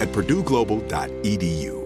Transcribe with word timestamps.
at 0.00 0.08
purdueglobal.edu. 0.08 1.85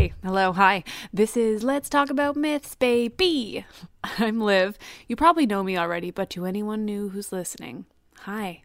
Hey, 0.00 0.14
hello, 0.24 0.54
hi. 0.54 0.82
This 1.12 1.36
is 1.36 1.62
Let's 1.62 1.90
Talk 1.90 2.08
About 2.08 2.34
Myths, 2.34 2.74
baby. 2.74 3.66
I'm 4.02 4.40
Liv. 4.40 4.78
You 5.08 5.14
probably 5.14 5.44
know 5.44 5.62
me 5.62 5.76
already, 5.76 6.10
but 6.10 6.30
to 6.30 6.46
anyone 6.46 6.86
new 6.86 7.10
who's 7.10 7.32
listening, 7.32 7.84
hi. 8.20 8.62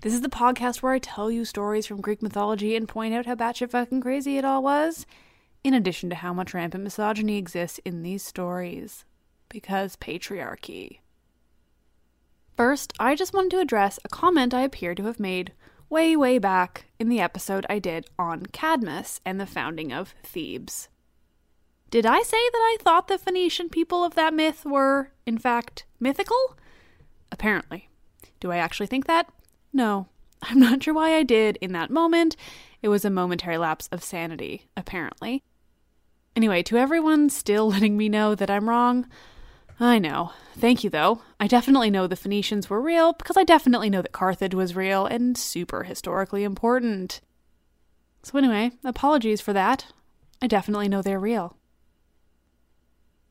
This 0.00 0.14
is 0.14 0.22
the 0.22 0.30
podcast 0.30 0.80
where 0.80 0.94
I 0.94 0.98
tell 0.98 1.30
you 1.30 1.44
stories 1.44 1.84
from 1.84 2.00
Greek 2.00 2.22
mythology 2.22 2.74
and 2.74 2.88
point 2.88 3.12
out 3.12 3.26
how 3.26 3.34
batshit 3.34 3.68
fucking 3.68 4.00
crazy 4.00 4.38
it 4.38 4.46
all 4.46 4.62
was, 4.62 5.04
in 5.62 5.74
addition 5.74 6.08
to 6.08 6.16
how 6.16 6.32
much 6.32 6.54
rampant 6.54 6.84
misogyny 6.84 7.36
exists 7.36 7.78
in 7.84 8.02
these 8.02 8.22
stories. 8.22 9.04
Because 9.50 9.94
patriarchy. 9.96 11.00
First, 12.56 12.94
I 12.98 13.14
just 13.14 13.34
wanted 13.34 13.50
to 13.50 13.60
address 13.60 13.98
a 14.06 14.08
comment 14.08 14.54
I 14.54 14.62
appear 14.62 14.94
to 14.94 15.04
have 15.04 15.20
made 15.20 15.52
way, 15.88 16.16
way 16.16 16.38
back 16.38 16.86
in 16.98 17.08
the 17.08 17.20
episode 17.20 17.66
I 17.68 17.78
did 17.78 18.06
on 18.18 18.46
Cadmus 18.46 19.20
and 19.24 19.40
the 19.40 19.46
founding 19.46 19.92
of 19.92 20.14
Thebes. 20.22 20.88
Did 21.90 22.04
I 22.04 22.22
say 22.22 22.36
that 22.36 22.58
I 22.58 22.76
thought 22.80 23.08
the 23.08 23.18
Phoenician 23.18 23.68
people 23.68 24.04
of 24.04 24.14
that 24.14 24.34
myth 24.34 24.64
were, 24.64 25.12
in 25.24 25.38
fact, 25.38 25.86
mythical? 26.00 26.56
Apparently. 27.30 27.88
Do 28.40 28.50
I 28.50 28.56
actually 28.56 28.86
think 28.86 29.06
that? 29.06 29.28
No. 29.72 30.08
I'm 30.42 30.58
not 30.58 30.82
sure 30.82 30.94
why 30.94 31.14
I 31.14 31.22
did 31.22 31.56
in 31.60 31.72
that 31.72 31.90
moment. 31.90 32.36
It 32.82 32.88
was 32.88 33.04
a 33.04 33.10
momentary 33.10 33.56
lapse 33.56 33.88
of 33.92 34.02
sanity, 34.04 34.66
apparently. 34.76 35.42
Anyway, 36.34 36.62
to 36.64 36.76
everyone 36.76 37.30
still 37.30 37.68
letting 37.70 37.96
me 37.96 38.08
know 38.08 38.34
that 38.34 38.50
I'm 38.50 38.68
wrong, 38.68 39.06
I 39.78 39.98
know. 39.98 40.32
Thank 40.56 40.84
you, 40.84 40.90
though. 40.90 41.22
I 41.38 41.46
definitely 41.46 41.90
know 41.90 42.06
the 42.06 42.16
Phoenicians 42.16 42.70
were 42.70 42.80
real 42.80 43.12
because 43.12 43.36
I 43.36 43.44
definitely 43.44 43.90
know 43.90 44.00
that 44.00 44.12
Carthage 44.12 44.54
was 44.54 44.74
real 44.74 45.04
and 45.04 45.36
super 45.36 45.82
historically 45.82 46.44
important. 46.44 47.20
So, 48.22 48.38
anyway, 48.38 48.72
apologies 48.84 49.40
for 49.40 49.52
that. 49.52 49.86
I 50.40 50.46
definitely 50.46 50.88
know 50.88 51.02
they're 51.02 51.20
real. 51.20 51.56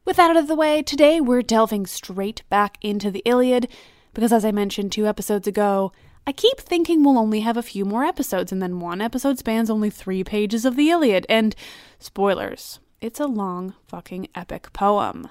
With 0.05 0.17
that 0.17 0.29
out 0.29 0.37
of 0.37 0.47
the 0.47 0.55
way, 0.55 0.83
today 0.83 1.19
we're 1.19 1.41
delving 1.41 1.87
straight 1.87 2.43
back 2.47 2.77
into 2.81 3.09
the 3.09 3.23
Iliad 3.25 3.67
because, 4.13 4.31
as 4.31 4.45
I 4.45 4.51
mentioned 4.51 4.91
two 4.91 5.07
episodes 5.07 5.47
ago, 5.47 5.91
I 6.27 6.31
keep 6.31 6.59
thinking 6.59 7.03
we'll 7.03 7.17
only 7.17 7.39
have 7.41 7.57
a 7.57 7.63
few 7.63 7.85
more 7.85 8.03
episodes, 8.03 8.51
and 8.51 8.61
then 8.61 8.79
one 8.79 9.01
episode 9.01 9.39
spans 9.39 9.69
only 9.69 9.89
three 9.89 10.23
pages 10.23 10.63
of 10.63 10.75
the 10.75 10.89
Iliad. 10.89 11.25
And 11.27 11.55
spoilers, 11.97 12.79
it's 13.01 13.19
a 13.19 13.25
long 13.25 13.73
fucking 13.87 14.27
epic 14.35 14.71
poem. 14.73 15.29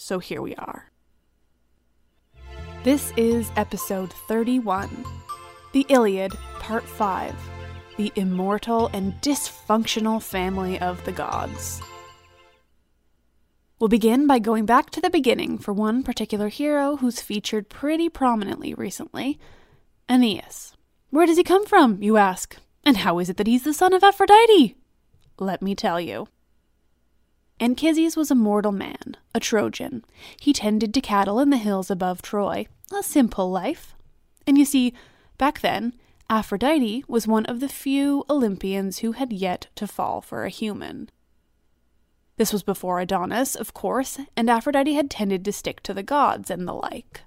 So 0.00 0.20
here 0.20 0.40
we 0.40 0.54
are. 0.54 0.92
This 2.84 3.12
is 3.16 3.50
episode 3.56 4.12
31 4.28 5.04
The 5.72 5.84
Iliad, 5.88 6.38
Part 6.60 6.84
5 6.84 7.34
The 7.96 8.12
Immortal 8.14 8.90
and 8.92 9.12
Dysfunctional 9.14 10.22
Family 10.22 10.78
of 10.78 11.04
the 11.04 11.10
Gods. 11.10 11.82
We'll 13.80 13.88
begin 13.88 14.28
by 14.28 14.38
going 14.38 14.66
back 14.66 14.90
to 14.90 15.00
the 15.00 15.10
beginning 15.10 15.58
for 15.58 15.72
one 15.72 16.04
particular 16.04 16.46
hero 16.46 16.98
who's 16.98 17.20
featured 17.20 17.68
pretty 17.68 18.08
prominently 18.08 18.74
recently 18.74 19.40
Aeneas. 20.08 20.76
Where 21.10 21.26
does 21.26 21.38
he 21.38 21.42
come 21.42 21.66
from, 21.66 22.00
you 22.04 22.18
ask? 22.18 22.56
And 22.84 22.98
how 22.98 23.18
is 23.18 23.28
it 23.28 23.36
that 23.36 23.48
he's 23.48 23.64
the 23.64 23.74
son 23.74 23.92
of 23.92 24.04
Aphrodite? 24.04 24.76
Let 25.40 25.60
me 25.60 25.74
tell 25.74 26.00
you. 26.00 26.28
Anchises 27.60 28.16
was 28.16 28.30
a 28.30 28.36
mortal 28.36 28.72
man, 28.72 29.16
a 29.34 29.40
Trojan. 29.40 30.04
He 30.40 30.52
tended 30.52 30.94
to 30.94 31.00
cattle 31.00 31.40
in 31.40 31.50
the 31.50 31.56
hills 31.56 31.90
above 31.90 32.22
Troy, 32.22 32.66
a 32.96 33.02
simple 33.02 33.50
life. 33.50 33.94
And 34.46 34.56
you 34.56 34.64
see, 34.64 34.94
back 35.38 35.60
then, 35.60 35.94
Aphrodite 36.30 37.04
was 37.08 37.26
one 37.26 37.46
of 37.46 37.60
the 37.60 37.68
few 37.68 38.24
Olympians 38.30 38.98
who 38.98 39.12
had 39.12 39.32
yet 39.32 39.66
to 39.74 39.86
fall 39.86 40.20
for 40.20 40.44
a 40.44 40.50
human. 40.50 41.10
This 42.36 42.52
was 42.52 42.62
before 42.62 43.00
Adonis, 43.00 43.56
of 43.56 43.74
course, 43.74 44.20
and 44.36 44.48
Aphrodite 44.48 44.94
had 44.94 45.10
tended 45.10 45.44
to 45.44 45.52
stick 45.52 45.82
to 45.82 45.92
the 45.92 46.04
gods 46.04 46.50
and 46.50 46.68
the 46.68 46.72
like. 46.72 47.22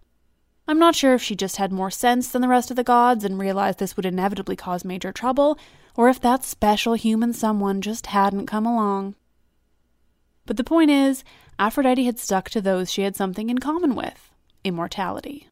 I'm 0.68 0.80
not 0.80 0.96
sure 0.96 1.14
if 1.14 1.22
she 1.22 1.36
just 1.36 1.58
had 1.58 1.74
more 1.74 1.92
sense 1.92 2.30
than 2.30 2.42
the 2.42 2.48
rest 2.48 2.70
of 2.70 2.78
the 2.78 2.84
gods 2.84 3.26
and 3.26 3.38
realized 3.38 3.80
this 3.80 3.98
would 3.98 4.06
inevitably 4.06 4.56
cause 4.56 4.86
major 4.86 5.12
trouble, 5.12 5.60
or 5.98 6.08
if 6.08 6.22
that 6.22 6.46
special 6.46 6.94
human 6.94 7.34
someone 7.34 7.82
just 7.82 8.08
hadn't 8.08 8.46
come 8.46 8.66
along. 8.66 9.16
But 10.46 10.58
the 10.58 10.64
point 10.64 10.92
is, 10.92 11.24
Aphrodite 11.60 12.06
had 12.06 12.20
stuck 12.20 12.50
to 12.50 12.62
those 12.62 12.92
she 12.92 13.04
had 13.04 13.16
something 13.16 13.50
in 13.50 13.60
common 13.60 13.96
with 13.96 14.32
immortality. 14.64 15.48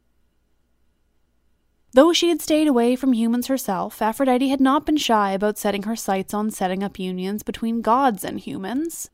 Though 1.93 2.13
she 2.13 2.29
had 2.29 2.41
stayed 2.41 2.67
away 2.67 2.95
from 2.95 3.13
humans 3.13 3.47
herself, 3.47 4.01
Aphrodite 4.01 4.49
had 4.49 4.61
not 4.61 4.85
been 4.85 4.97
shy 4.97 5.31
about 5.31 5.57
setting 5.57 5.83
her 5.83 5.95
sights 5.95 6.33
on 6.33 6.51
setting 6.51 6.83
up 6.83 6.99
unions 6.99 7.41
between 7.41 7.81
gods 7.81 8.23
and 8.23 8.39
humans. 8.39 9.09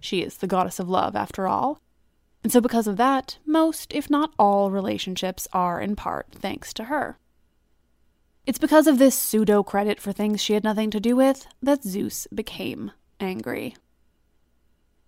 She 0.00 0.22
is 0.22 0.38
the 0.38 0.46
goddess 0.46 0.78
of 0.78 0.88
love, 0.88 1.14
after 1.14 1.46
all. 1.46 1.80
And 2.42 2.52
so, 2.52 2.60
because 2.60 2.86
of 2.86 2.96
that, 2.96 3.38
most, 3.44 3.92
if 3.92 4.08
not 4.08 4.32
all, 4.38 4.70
relationships 4.70 5.46
are 5.52 5.80
in 5.80 5.96
part 5.96 6.28
thanks 6.30 6.72
to 6.74 6.84
her. 6.84 7.18
It's 8.46 8.58
because 8.58 8.86
of 8.86 8.98
this 8.98 9.18
pseudo 9.18 9.62
credit 9.62 10.00
for 10.00 10.12
things 10.12 10.40
she 10.40 10.52
had 10.52 10.64
nothing 10.64 10.90
to 10.92 11.00
do 11.00 11.16
with 11.16 11.46
that 11.60 11.82
Zeus 11.82 12.28
became 12.32 12.92
angry. 13.18 13.74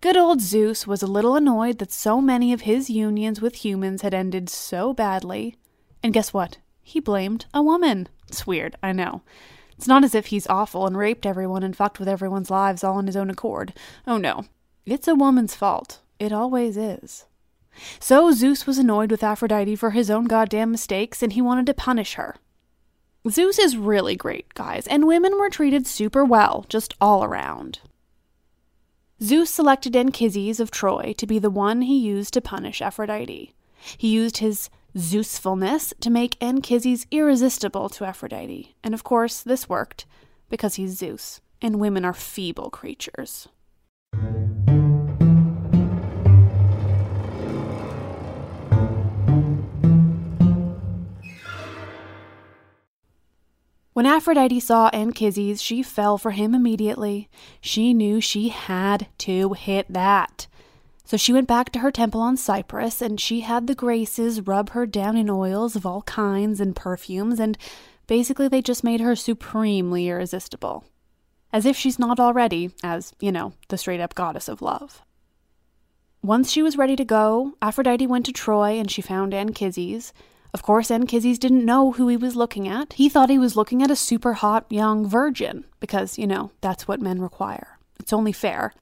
Good 0.01 0.15
old 0.15 0.39
Zeus 0.39 0.87
was 0.87 1.03
a 1.03 1.07
little 1.07 1.35
annoyed 1.35 1.79
that 1.79 1.91
so 1.91 2.21
many 2.21 2.53
of 2.53 2.61
his 2.61 2.89
unions 2.89 3.41
with 3.41 3.65
humans 3.65 4.01
had 4.01 4.13
ended 4.13 4.47
so 4.47 4.93
badly. 4.93 5.55
And 6.01 6.13
guess 6.13 6.31
what? 6.31 6.57
He 6.81 7.01
blamed 7.01 7.47
a 7.53 7.61
woman. 7.61 8.07
It's 8.29 8.47
weird, 8.47 8.77
I 8.81 8.93
know. 8.93 9.23
It's 9.77 9.89
not 9.89 10.05
as 10.05 10.15
if 10.15 10.27
he's 10.27 10.47
awful 10.47 10.87
and 10.87 10.97
raped 10.97 11.25
everyone 11.25 11.63
and 11.63 11.75
fucked 11.75 11.99
with 11.99 12.07
everyone's 12.07 12.49
lives 12.49 12.81
all 12.81 12.95
on 12.95 13.07
his 13.07 13.17
own 13.17 13.29
accord. 13.29 13.73
Oh 14.07 14.17
no. 14.17 14.45
It's 14.85 15.07
a 15.09 15.15
woman's 15.15 15.53
fault. 15.53 15.99
It 16.17 16.31
always 16.31 16.77
is. 16.77 17.25
So 17.99 18.31
Zeus 18.31 18.65
was 18.65 18.77
annoyed 18.77 19.11
with 19.11 19.21
Aphrodite 19.21 19.75
for 19.75 19.91
his 19.91 20.09
own 20.09 20.25
goddamn 20.25 20.71
mistakes 20.71 21.21
and 21.21 21.33
he 21.33 21.41
wanted 21.41 21.65
to 21.65 21.73
punish 21.73 22.13
her. 22.13 22.37
Zeus 23.29 23.59
is 23.59 23.75
really 23.75 24.15
great, 24.15 24.53
guys, 24.53 24.87
and 24.87 25.05
women 25.05 25.37
were 25.37 25.49
treated 25.49 25.85
super 25.85 26.23
well, 26.23 26.65
just 26.69 26.93
all 27.01 27.25
around. 27.25 27.81
Zeus 29.21 29.49
selected 29.49 29.97
Anchises 29.97 30.61
of 30.61 30.71
Troy 30.71 31.13
to 31.17 31.27
be 31.27 31.39
the 31.39 31.49
one 31.49 31.81
he 31.81 31.97
used 31.97 32.33
to 32.35 32.41
punish 32.41 32.81
Aphrodite. 32.81 33.53
He 33.97 34.07
used 34.07 34.37
his 34.37 34.69
Zeusfulness 34.97 35.93
to 35.99 36.09
make 36.09 36.41
Anchises 36.41 37.05
irresistible 37.11 37.89
to 37.89 38.05
Aphrodite, 38.05 38.75
and 38.83 38.93
of 38.93 39.03
course, 39.03 39.41
this 39.41 39.67
worked, 39.67 40.05
because 40.49 40.75
he's 40.75 40.97
Zeus, 40.97 41.41
and 41.61 41.79
women 41.79 42.05
are 42.05 42.13
feeble 42.13 42.69
creatures. 42.69 43.49
When 53.99 54.05
Aphrodite 54.05 54.61
saw 54.61 54.87
Anchises, 54.93 55.61
she 55.61 55.83
fell 55.83 56.17
for 56.17 56.31
him 56.31 56.55
immediately. 56.55 57.27
She 57.59 57.93
knew 57.93 58.21
she 58.21 58.47
had 58.47 59.07
to 59.17 59.51
hit 59.51 59.91
that. 59.91 60.47
So 61.03 61.17
she 61.17 61.33
went 61.33 61.49
back 61.49 61.73
to 61.73 61.79
her 61.79 61.91
temple 61.91 62.21
on 62.21 62.37
Cyprus, 62.37 63.01
and 63.01 63.19
she 63.19 63.41
had 63.41 63.67
the 63.67 63.75
Graces 63.75 64.47
rub 64.47 64.69
her 64.69 64.85
down 64.85 65.17
in 65.17 65.29
oils 65.29 65.75
of 65.75 65.85
all 65.85 66.03
kinds 66.03 66.61
and 66.61 66.77
perfumes, 66.77 67.41
and 67.41 67.57
basically 68.07 68.47
they 68.47 68.61
just 68.61 68.85
made 68.85 69.01
her 69.01 69.17
supremely 69.17 70.07
irresistible. 70.07 70.85
As 71.51 71.65
if 71.65 71.75
she's 71.75 71.99
not 71.99 72.21
already, 72.21 72.71
as, 72.81 73.11
you 73.19 73.33
know, 73.33 73.51
the 73.67 73.77
straight 73.77 73.99
up 73.99 74.15
goddess 74.15 74.47
of 74.47 74.61
love. 74.61 75.01
Once 76.23 76.49
she 76.49 76.61
was 76.61 76.77
ready 76.77 76.95
to 76.95 77.03
go, 77.03 77.55
Aphrodite 77.61 78.07
went 78.07 78.25
to 78.27 78.31
Troy 78.31 78.79
and 78.79 78.89
she 78.89 79.01
found 79.01 79.33
Anchises. 79.33 80.13
Of 80.53 80.63
course, 80.63 80.89
Anchises 80.89 81.37
didn't 81.37 81.65
know 81.65 81.91
who 81.91 82.07
he 82.07 82.17
was 82.17 82.35
looking 82.35 82.67
at. 82.67 82.93
He 82.93 83.07
thought 83.07 83.29
he 83.29 83.37
was 83.37 83.55
looking 83.55 83.83
at 83.83 83.91
a 83.91 83.95
super 83.95 84.33
hot 84.33 84.65
young 84.69 85.07
virgin, 85.07 85.65
because, 85.79 86.17
you 86.17 86.25
know, 86.25 86.51
that's 86.61 86.87
what 86.87 87.01
men 87.01 87.21
require. 87.21 87.77
It's 87.99 88.13
only 88.13 88.31
fair. 88.31 88.73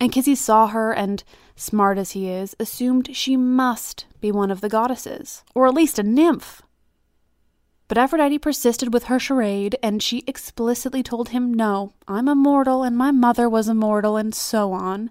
Anchises 0.00 0.40
saw 0.40 0.68
her 0.68 0.92
and, 0.92 1.22
smart 1.56 1.98
as 1.98 2.12
he 2.12 2.30
is, 2.30 2.54
assumed 2.58 3.14
she 3.14 3.36
must 3.36 4.06
be 4.20 4.32
one 4.32 4.50
of 4.50 4.60
the 4.60 4.68
goddesses, 4.68 5.42
or 5.54 5.66
at 5.66 5.74
least 5.74 5.98
a 5.98 6.02
nymph. 6.02 6.62
But 7.88 7.98
Aphrodite 7.98 8.38
persisted 8.38 8.92
with 8.92 9.04
her 9.04 9.18
charade, 9.18 9.76
and 9.82 10.02
she 10.02 10.22
explicitly 10.26 11.02
told 11.02 11.30
him, 11.30 11.52
No, 11.52 11.94
I'm 12.06 12.28
a 12.28 12.34
mortal, 12.34 12.82
and 12.82 12.96
my 12.96 13.10
mother 13.10 13.48
was 13.48 13.66
a 13.66 13.74
mortal, 13.74 14.16
and 14.16 14.34
so 14.34 14.72
on. 14.72 15.10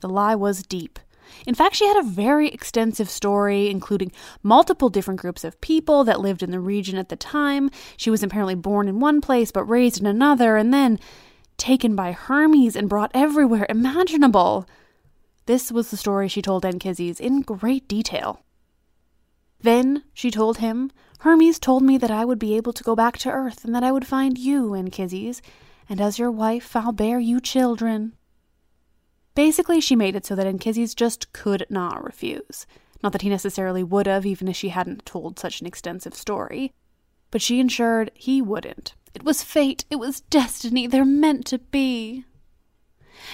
The 0.00 0.08
lie 0.08 0.34
was 0.34 0.62
deep. 0.62 0.98
In 1.46 1.54
fact, 1.54 1.76
she 1.76 1.86
had 1.86 1.96
a 1.96 2.02
very 2.02 2.48
extensive 2.48 3.08
story, 3.10 3.68
including 3.68 4.12
multiple 4.42 4.88
different 4.88 5.20
groups 5.20 5.44
of 5.44 5.60
people 5.60 6.04
that 6.04 6.20
lived 6.20 6.42
in 6.42 6.50
the 6.50 6.60
region 6.60 6.98
at 6.98 7.08
the 7.08 7.16
time. 7.16 7.70
She 7.96 8.10
was 8.10 8.22
apparently 8.22 8.54
born 8.54 8.88
in 8.88 9.00
one 9.00 9.20
place 9.20 9.50
but 9.50 9.64
raised 9.64 10.00
in 10.00 10.06
another, 10.06 10.56
and 10.56 10.72
then 10.72 10.98
taken 11.56 11.94
by 11.94 12.12
Hermes 12.12 12.76
and 12.76 12.88
brought 12.88 13.10
everywhere 13.14 13.66
imaginable. 13.68 14.66
This 15.46 15.72
was 15.72 15.90
the 15.90 15.96
story 15.96 16.28
she 16.28 16.42
told 16.42 16.64
Anchises 16.64 17.20
in 17.20 17.42
great 17.42 17.88
detail. 17.88 18.44
Then, 19.60 20.02
she 20.12 20.30
told 20.30 20.58
him, 20.58 20.90
Hermes 21.20 21.58
told 21.58 21.82
me 21.84 21.98
that 21.98 22.10
I 22.10 22.24
would 22.24 22.38
be 22.38 22.56
able 22.56 22.72
to 22.72 22.82
go 22.82 22.96
back 22.96 23.16
to 23.18 23.30
Earth 23.30 23.64
and 23.64 23.74
that 23.74 23.84
I 23.84 23.92
would 23.92 24.06
find 24.06 24.36
you, 24.36 24.74
Anchises, 24.74 25.40
and 25.88 26.00
as 26.00 26.18
your 26.18 26.30
wife 26.30 26.74
I'll 26.74 26.92
bear 26.92 27.20
you 27.20 27.40
children. 27.40 28.14
Basically, 29.34 29.80
she 29.80 29.96
made 29.96 30.14
it 30.14 30.26
so 30.26 30.34
that 30.34 30.46
Anchises 30.46 30.94
just 30.94 31.32
could 31.32 31.66
not 31.70 32.04
refuse. 32.04 32.66
Not 33.02 33.12
that 33.12 33.22
he 33.22 33.28
necessarily 33.28 33.82
would 33.82 34.06
have, 34.06 34.26
even 34.26 34.48
if 34.48 34.56
she 34.56 34.68
hadn't 34.68 35.06
told 35.06 35.38
such 35.38 35.60
an 35.60 35.66
extensive 35.66 36.14
story. 36.14 36.72
But 37.30 37.42
she 37.42 37.60
ensured 37.60 38.10
he 38.14 38.42
wouldn't. 38.42 38.94
It 39.14 39.24
was 39.24 39.42
fate, 39.42 39.84
it 39.90 39.96
was 39.96 40.20
destiny, 40.20 40.86
they're 40.86 41.04
meant 41.04 41.46
to 41.46 41.58
be. 41.58 42.24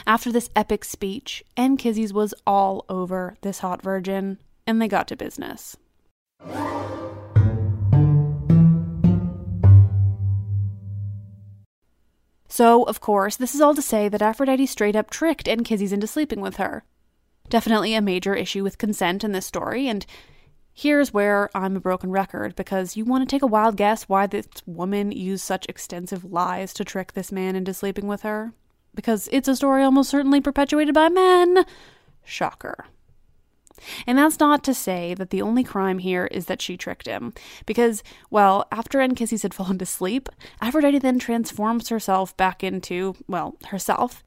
After 0.06 0.30
this 0.30 0.50
epic 0.54 0.84
speech, 0.84 1.44
Anchises 1.56 2.12
was 2.12 2.34
all 2.46 2.84
over 2.88 3.36
this 3.42 3.60
hot 3.60 3.82
virgin, 3.82 4.38
and 4.66 4.80
they 4.80 4.88
got 4.88 5.08
to 5.08 5.16
business. 5.16 5.76
So, 12.58 12.82
of 12.82 12.98
course, 12.98 13.36
this 13.36 13.54
is 13.54 13.60
all 13.60 13.76
to 13.76 13.80
say 13.80 14.08
that 14.08 14.20
Aphrodite 14.20 14.66
straight 14.66 14.96
up 14.96 15.10
tricked 15.10 15.46
Anchises 15.46 15.92
into 15.92 16.08
sleeping 16.08 16.40
with 16.40 16.56
her. 16.56 16.82
Definitely 17.48 17.94
a 17.94 18.02
major 18.02 18.34
issue 18.34 18.64
with 18.64 18.78
consent 18.78 19.22
in 19.22 19.30
this 19.30 19.46
story, 19.46 19.86
and 19.86 20.04
here's 20.74 21.14
where 21.14 21.50
I'm 21.54 21.76
a 21.76 21.80
broken 21.80 22.10
record 22.10 22.56
because 22.56 22.96
you 22.96 23.04
want 23.04 23.22
to 23.22 23.32
take 23.32 23.44
a 23.44 23.46
wild 23.46 23.76
guess 23.76 24.08
why 24.08 24.26
this 24.26 24.48
woman 24.66 25.12
used 25.12 25.44
such 25.44 25.66
extensive 25.68 26.24
lies 26.24 26.74
to 26.74 26.84
trick 26.84 27.12
this 27.12 27.30
man 27.30 27.54
into 27.54 27.72
sleeping 27.72 28.08
with 28.08 28.22
her? 28.22 28.52
Because 28.92 29.28
it's 29.30 29.46
a 29.46 29.54
story 29.54 29.84
almost 29.84 30.10
certainly 30.10 30.40
perpetuated 30.40 30.94
by 30.96 31.08
men. 31.08 31.64
Shocker. 32.24 32.86
And 34.06 34.18
that's 34.18 34.40
not 34.40 34.62
to 34.64 34.74
say 34.74 35.14
that 35.14 35.30
the 35.30 35.42
only 35.42 35.64
crime 35.64 35.98
here 35.98 36.26
is 36.26 36.46
that 36.46 36.62
she 36.62 36.76
tricked 36.76 37.06
him, 37.06 37.32
because, 37.66 38.02
well, 38.30 38.66
after 38.72 39.00
Anchises 39.00 39.42
had 39.42 39.54
fallen 39.54 39.78
to 39.78 39.86
sleep, 39.86 40.28
Aphrodite 40.60 40.98
then 40.98 41.18
transforms 41.18 41.88
herself 41.88 42.36
back 42.36 42.64
into, 42.64 43.14
well, 43.26 43.56
herself, 43.66 44.24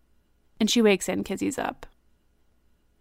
and 0.59 0.69
she 0.69 0.81
wakes 0.81 1.09
Anchises 1.09 1.57
up. 1.57 1.85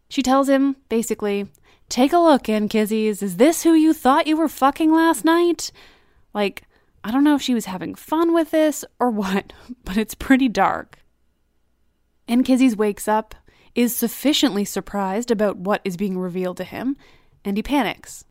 She 0.09 0.23
tells 0.23 0.49
him, 0.49 0.77
basically, 0.89 1.49
Take 1.89 2.13
a 2.13 2.19
look, 2.19 2.49
Anchises, 2.49 3.21
is 3.21 3.37
this 3.37 3.65
who 3.65 3.75
you 3.75 3.93
thought 3.93 4.29
you 4.29 4.37
were 4.37 4.49
fucking 4.49 4.93
last 4.93 5.25
night? 5.25 5.73
Like, 6.33 6.63
I 7.03 7.11
don't 7.11 7.25
know 7.25 7.35
if 7.35 7.43
she 7.43 7.53
was 7.53 7.65
having 7.65 7.97
fun 7.97 8.33
with 8.33 8.53
this 8.53 8.85
or 9.01 9.11
what, 9.11 9.53
but 9.85 9.97
it's 9.97 10.15
pretty 10.15 10.49
dark. 10.49 10.99
Anchises 12.29 12.77
wakes 12.77 13.09
up 13.09 13.35
is 13.75 13.95
sufficiently 13.95 14.65
surprised 14.65 15.31
about 15.31 15.57
what 15.57 15.81
is 15.85 15.97
being 15.97 16.19
revealed 16.19 16.57
to 16.59 16.65
him, 16.65 16.97
and 17.45 17.57
he 17.57 17.63
panics. 17.63 18.25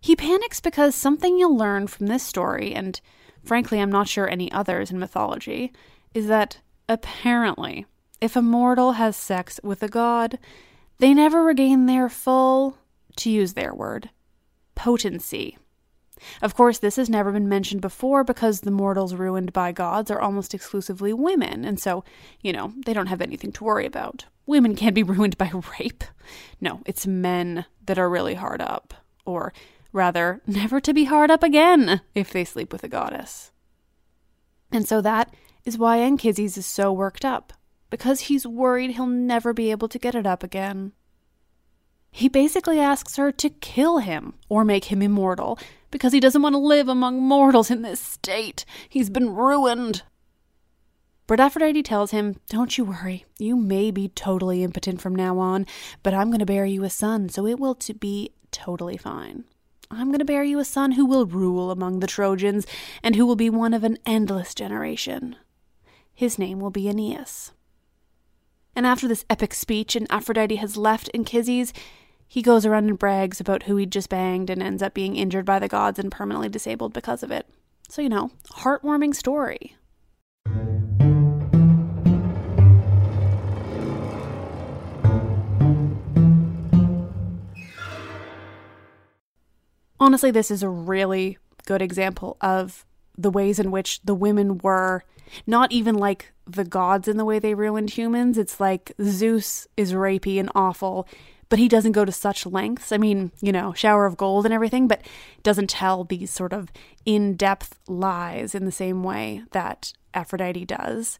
He 0.00 0.16
panics 0.16 0.60
because 0.60 0.94
something 0.94 1.38
you'll 1.38 1.56
learn 1.56 1.86
from 1.86 2.06
this 2.06 2.22
story, 2.22 2.74
and 2.74 3.00
frankly, 3.42 3.80
I'm 3.80 3.92
not 3.92 4.08
sure 4.08 4.28
any 4.28 4.50
others 4.52 4.90
in 4.90 4.98
mythology, 4.98 5.72
is 6.12 6.26
that 6.26 6.58
apparently, 6.88 7.86
if 8.20 8.36
a 8.36 8.42
mortal 8.42 8.92
has 8.92 9.16
sex 9.16 9.60
with 9.62 9.82
a 9.82 9.88
god, 9.88 10.38
they 10.98 11.14
never 11.14 11.42
regain 11.42 11.86
their 11.86 12.08
full, 12.08 12.78
to 13.16 13.30
use 13.30 13.54
their 13.54 13.74
word, 13.74 14.10
potency. 14.74 15.58
Of 16.42 16.54
course, 16.54 16.78
this 16.78 16.96
has 16.96 17.08
never 17.08 17.32
been 17.32 17.48
mentioned 17.48 17.80
before 17.80 18.24
because 18.24 18.60
the 18.60 18.70
mortals 18.70 19.14
ruined 19.14 19.52
by 19.52 19.72
gods 19.72 20.10
are 20.10 20.20
almost 20.20 20.54
exclusively 20.54 21.12
women, 21.12 21.64
and 21.64 21.78
so, 21.78 22.04
you 22.40 22.52
know, 22.52 22.72
they 22.84 22.92
don't 22.92 23.08
have 23.08 23.20
anything 23.20 23.52
to 23.52 23.64
worry 23.64 23.86
about. 23.86 24.26
Women 24.46 24.76
can't 24.76 24.94
be 24.94 25.02
ruined 25.04 25.38
by 25.38 25.50
rape. 25.78 26.04
No, 26.60 26.80
it's 26.86 27.06
men 27.06 27.66
that 27.86 27.98
are 27.98 28.10
really 28.10 28.34
hard 28.34 28.60
up. 28.60 28.94
Or, 29.24 29.52
rather, 29.92 30.42
never 30.46 30.80
to 30.80 30.92
be 30.92 31.04
hard 31.04 31.30
up 31.30 31.42
again 31.42 32.02
if 32.14 32.32
they 32.32 32.44
sleep 32.44 32.72
with 32.72 32.84
a 32.84 32.88
goddess. 32.88 33.52
And 34.70 34.86
so 34.86 35.00
that 35.00 35.32
is 35.64 35.78
why 35.78 35.98
Anchises 35.98 36.58
is 36.58 36.66
so 36.66 36.92
worked 36.92 37.24
up, 37.24 37.52
because 37.90 38.22
he's 38.22 38.46
worried 38.46 38.90
he'll 38.90 39.06
never 39.06 39.52
be 39.52 39.70
able 39.70 39.88
to 39.88 39.98
get 39.98 40.14
it 40.14 40.26
up 40.26 40.42
again. 40.42 40.92
He 42.16 42.28
basically 42.28 42.78
asks 42.78 43.16
her 43.16 43.32
to 43.32 43.50
kill 43.50 43.98
him 43.98 44.34
or 44.48 44.64
make 44.64 44.84
him 44.84 45.02
immortal 45.02 45.58
because 45.90 46.12
he 46.12 46.20
doesn't 46.20 46.42
want 46.42 46.52
to 46.52 46.60
live 46.60 46.88
among 46.88 47.20
mortals 47.20 47.72
in 47.72 47.82
this 47.82 47.98
state. 47.98 48.64
He's 48.88 49.10
been 49.10 49.34
ruined. 49.34 50.04
But 51.26 51.40
Aphrodite 51.40 51.82
tells 51.82 52.12
him, 52.12 52.38
Don't 52.48 52.78
you 52.78 52.84
worry. 52.84 53.24
You 53.40 53.56
may 53.56 53.90
be 53.90 54.06
totally 54.06 54.62
impotent 54.62 55.00
from 55.00 55.16
now 55.16 55.40
on, 55.40 55.66
but 56.04 56.14
I'm 56.14 56.28
going 56.28 56.38
to 56.38 56.46
bear 56.46 56.64
you 56.64 56.84
a 56.84 56.88
son, 56.88 57.30
so 57.30 57.48
it 57.48 57.58
will 57.58 57.74
to 57.74 57.92
be 57.92 58.30
totally 58.52 58.96
fine. 58.96 59.42
I'm 59.90 60.06
going 60.10 60.20
to 60.20 60.24
bear 60.24 60.44
you 60.44 60.60
a 60.60 60.64
son 60.64 60.92
who 60.92 61.06
will 61.06 61.26
rule 61.26 61.72
among 61.72 61.98
the 61.98 62.06
Trojans 62.06 62.64
and 63.02 63.16
who 63.16 63.26
will 63.26 63.34
be 63.34 63.50
one 63.50 63.74
of 63.74 63.82
an 63.82 63.98
endless 64.06 64.54
generation. 64.54 65.34
His 66.14 66.38
name 66.38 66.60
will 66.60 66.70
be 66.70 66.88
Aeneas. 66.88 67.50
And 68.76 68.86
after 68.86 69.08
this 69.08 69.24
epic 69.28 69.52
speech 69.52 69.96
and 69.96 70.06
Aphrodite 70.10 70.56
has 70.56 70.76
left 70.76 71.10
Anchises, 71.12 71.72
he 72.34 72.42
goes 72.42 72.66
around 72.66 72.88
and 72.88 72.98
brags 72.98 73.38
about 73.38 73.62
who 73.62 73.76
he 73.76 73.86
just 73.86 74.08
banged 74.08 74.50
and 74.50 74.60
ends 74.60 74.82
up 74.82 74.92
being 74.92 75.14
injured 75.14 75.44
by 75.44 75.60
the 75.60 75.68
gods 75.68 76.00
and 76.00 76.10
permanently 76.10 76.48
disabled 76.48 76.92
because 76.92 77.22
of 77.22 77.30
it. 77.30 77.46
So, 77.88 78.02
you 78.02 78.08
know, 78.08 78.32
heartwarming 78.54 79.14
story. 79.14 79.76
Honestly, 90.00 90.32
this 90.32 90.50
is 90.50 90.64
a 90.64 90.68
really 90.68 91.38
good 91.66 91.80
example 91.80 92.36
of 92.40 92.84
the 93.16 93.30
ways 93.30 93.60
in 93.60 93.70
which 93.70 94.02
the 94.02 94.12
women 94.12 94.58
were 94.58 95.04
not 95.46 95.70
even 95.70 95.94
like 95.94 96.32
the 96.46 96.64
gods 96.64 97.06
in 97.06 97.16
the 97.16 97.24
way 97.24 97.38
they 97.38 97.54
ruined 97.54 97.90
humans. 97.90 98.36
It's 98.36 98.58
like 98.58 98.92
Zeus 99.00 99.68
is 99.76 99.92
rapey 99.92 100.40
and 100.40 100.50
awful, 100.56 101.06
but 101.48 101.58
he 101.58 101.68
doesn't 101.68 101.92
go 101.92 102.04
to 102.04 102.12
such 102.12 102.46
lengths. 102.46 102.92
I 102.92 102.98
mean, 102.98 103.32
you 103.40 103.52
know, 103.52 103.72
shower 103.72 104.06
of 104.06 104.16
gold 104.16 104.44
and 104.44 104.54
everything, 104.54 104.88
but 104.88 105.02
doesn't 105.42 105.70
tell 105.70 106.04
these 106.04 106.30
sort 106.30 106.52
of 106.52 106.70
in 107.04 107.36
depth 107.36 107.78
lies 107.86 108.54
in 108.54 108.64
the 108.64 108.72
same 108.72 109.02
way 109.02 109.42
that 109.52 109.92
Aphrodite 110.14 110.64
does. 110.64 111.18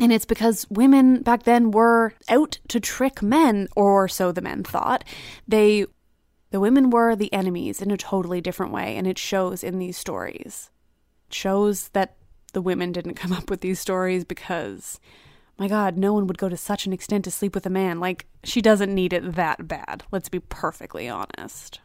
And 0.00 0.12
it's 0.12 0.24
because 0.24 0.66
women 0.70 1.22
back 1.22 1.42
then 1.42 1.70
were 1.70 2.14
out 2.28 2.58
to 2.68 2.80
trick 2.80 3.22
men, 3.22 3.68
or 3.76 4.08
so 4.08 4.32
the 4.32 4.40
men 4.40 4.62
thought. 4.62 5.04
They 5.46 5.86
the 6.50 6.60
women 6.60 6.90
were 6.90 7.14
the 7.14 7.32
enemies 7.32 7.80
in 7.80 7.90
a 7.90 7.96
totally 7.96 8.40
different 8.40 8.72
way, 8.72 8.96
and 8.96 9.06
it 9.06 9.18
shows 9.18 9.62
in 9.62 9.78
these 9.78 9.96
stories. 9.96 10.70
It 11.28 11.34
shows 11.34 11.88
that 11.90 12.16
the 12.52 12.62
women 12.62 12.92
didn't 12.92 13.14
come 13.14 13.32
up 13.32 13.50
with 13.50 13.60
these 13.60 13.78
stories 13.78 14.24
because, 14.24 14.98
my 15.60 15.68
God, 15.68 15.98
no 15.98 16.14
one 16.14 16.26
would 16.26 16.38
go 16.38 16.48
to 16.48 16.56
such 16.56 16.86
an 16.86 16.92
extent 16.94 17.22
to 17.26 17.30
sleep 17.30 17.54
with 17.54 17.66
a 17.66 17.70
man. 17.70 18.00
Like, 18.00 18.24
she 18.42 18.62
doesn't 18.62 18.94
need 18.94 19.12
it 19.12 19.34
that 19.34 19.68
bad. 19.68 20.04
Let's 20.10 20.30
be 20.30 20.40
perfectly 20.40 21.06
honest. 21.06 21.80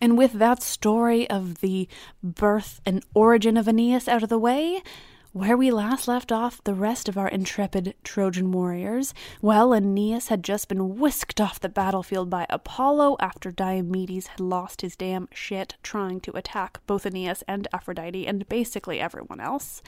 And 0.00 0.16
with 0.16 0.32
that 0.32 0.62
story 0.62 1.28
of 1.28 1.60
the 1.60 1.86
birth 2.22 2.80
and 2.86 3.04
origin 3.12 3.58
of 3.58 3.68
Aeneas 3.68 4.08
out 4.08 4.22
of 4.22 4.30
the 4.30 4.38
way, 4.38 4.82
where 5.32 5.58
we 5.58 5.70
last 5.70 6.08
left 6.08 6.32
off 6.32 6.64
the 6.64 6.72
rest 6.72 7.06
of 7.06 7.18
our 7.18 7.28
intrepid 7.28 7.94
Trojan 8.02 8.50
warriors, 8.50 9.12
well, 9.42 9.74
Aeneas 9.74 10.28
had 10.28 10.42
just 10.42 10.70
been 10.70 10.98
whisked 10.98 11.38
off 11.38 11.60
the 11.60 11.68
battlefield 11.68 12.30
by 12.30 12.46
Apollo 12.48 13.18
after 13.20 13.50
Diomedes 13.50 14.28
had 14.28 14.40
lost 14.40 14.80
his 14.80 14.96
damn 14.96 15.28
shit 15.34 15.76
trying 15.82 16.20
to 16.20 16.34
attack 16.34 16.80
both 16.86 17.04
Aeneas 17.04 17.44
and 17.46 17.68
Aphrodite 17.74 18.26
and 18.26 18.48
basically 18.48 19.00
everyone 19.00 19.38
else. 19.40 19.82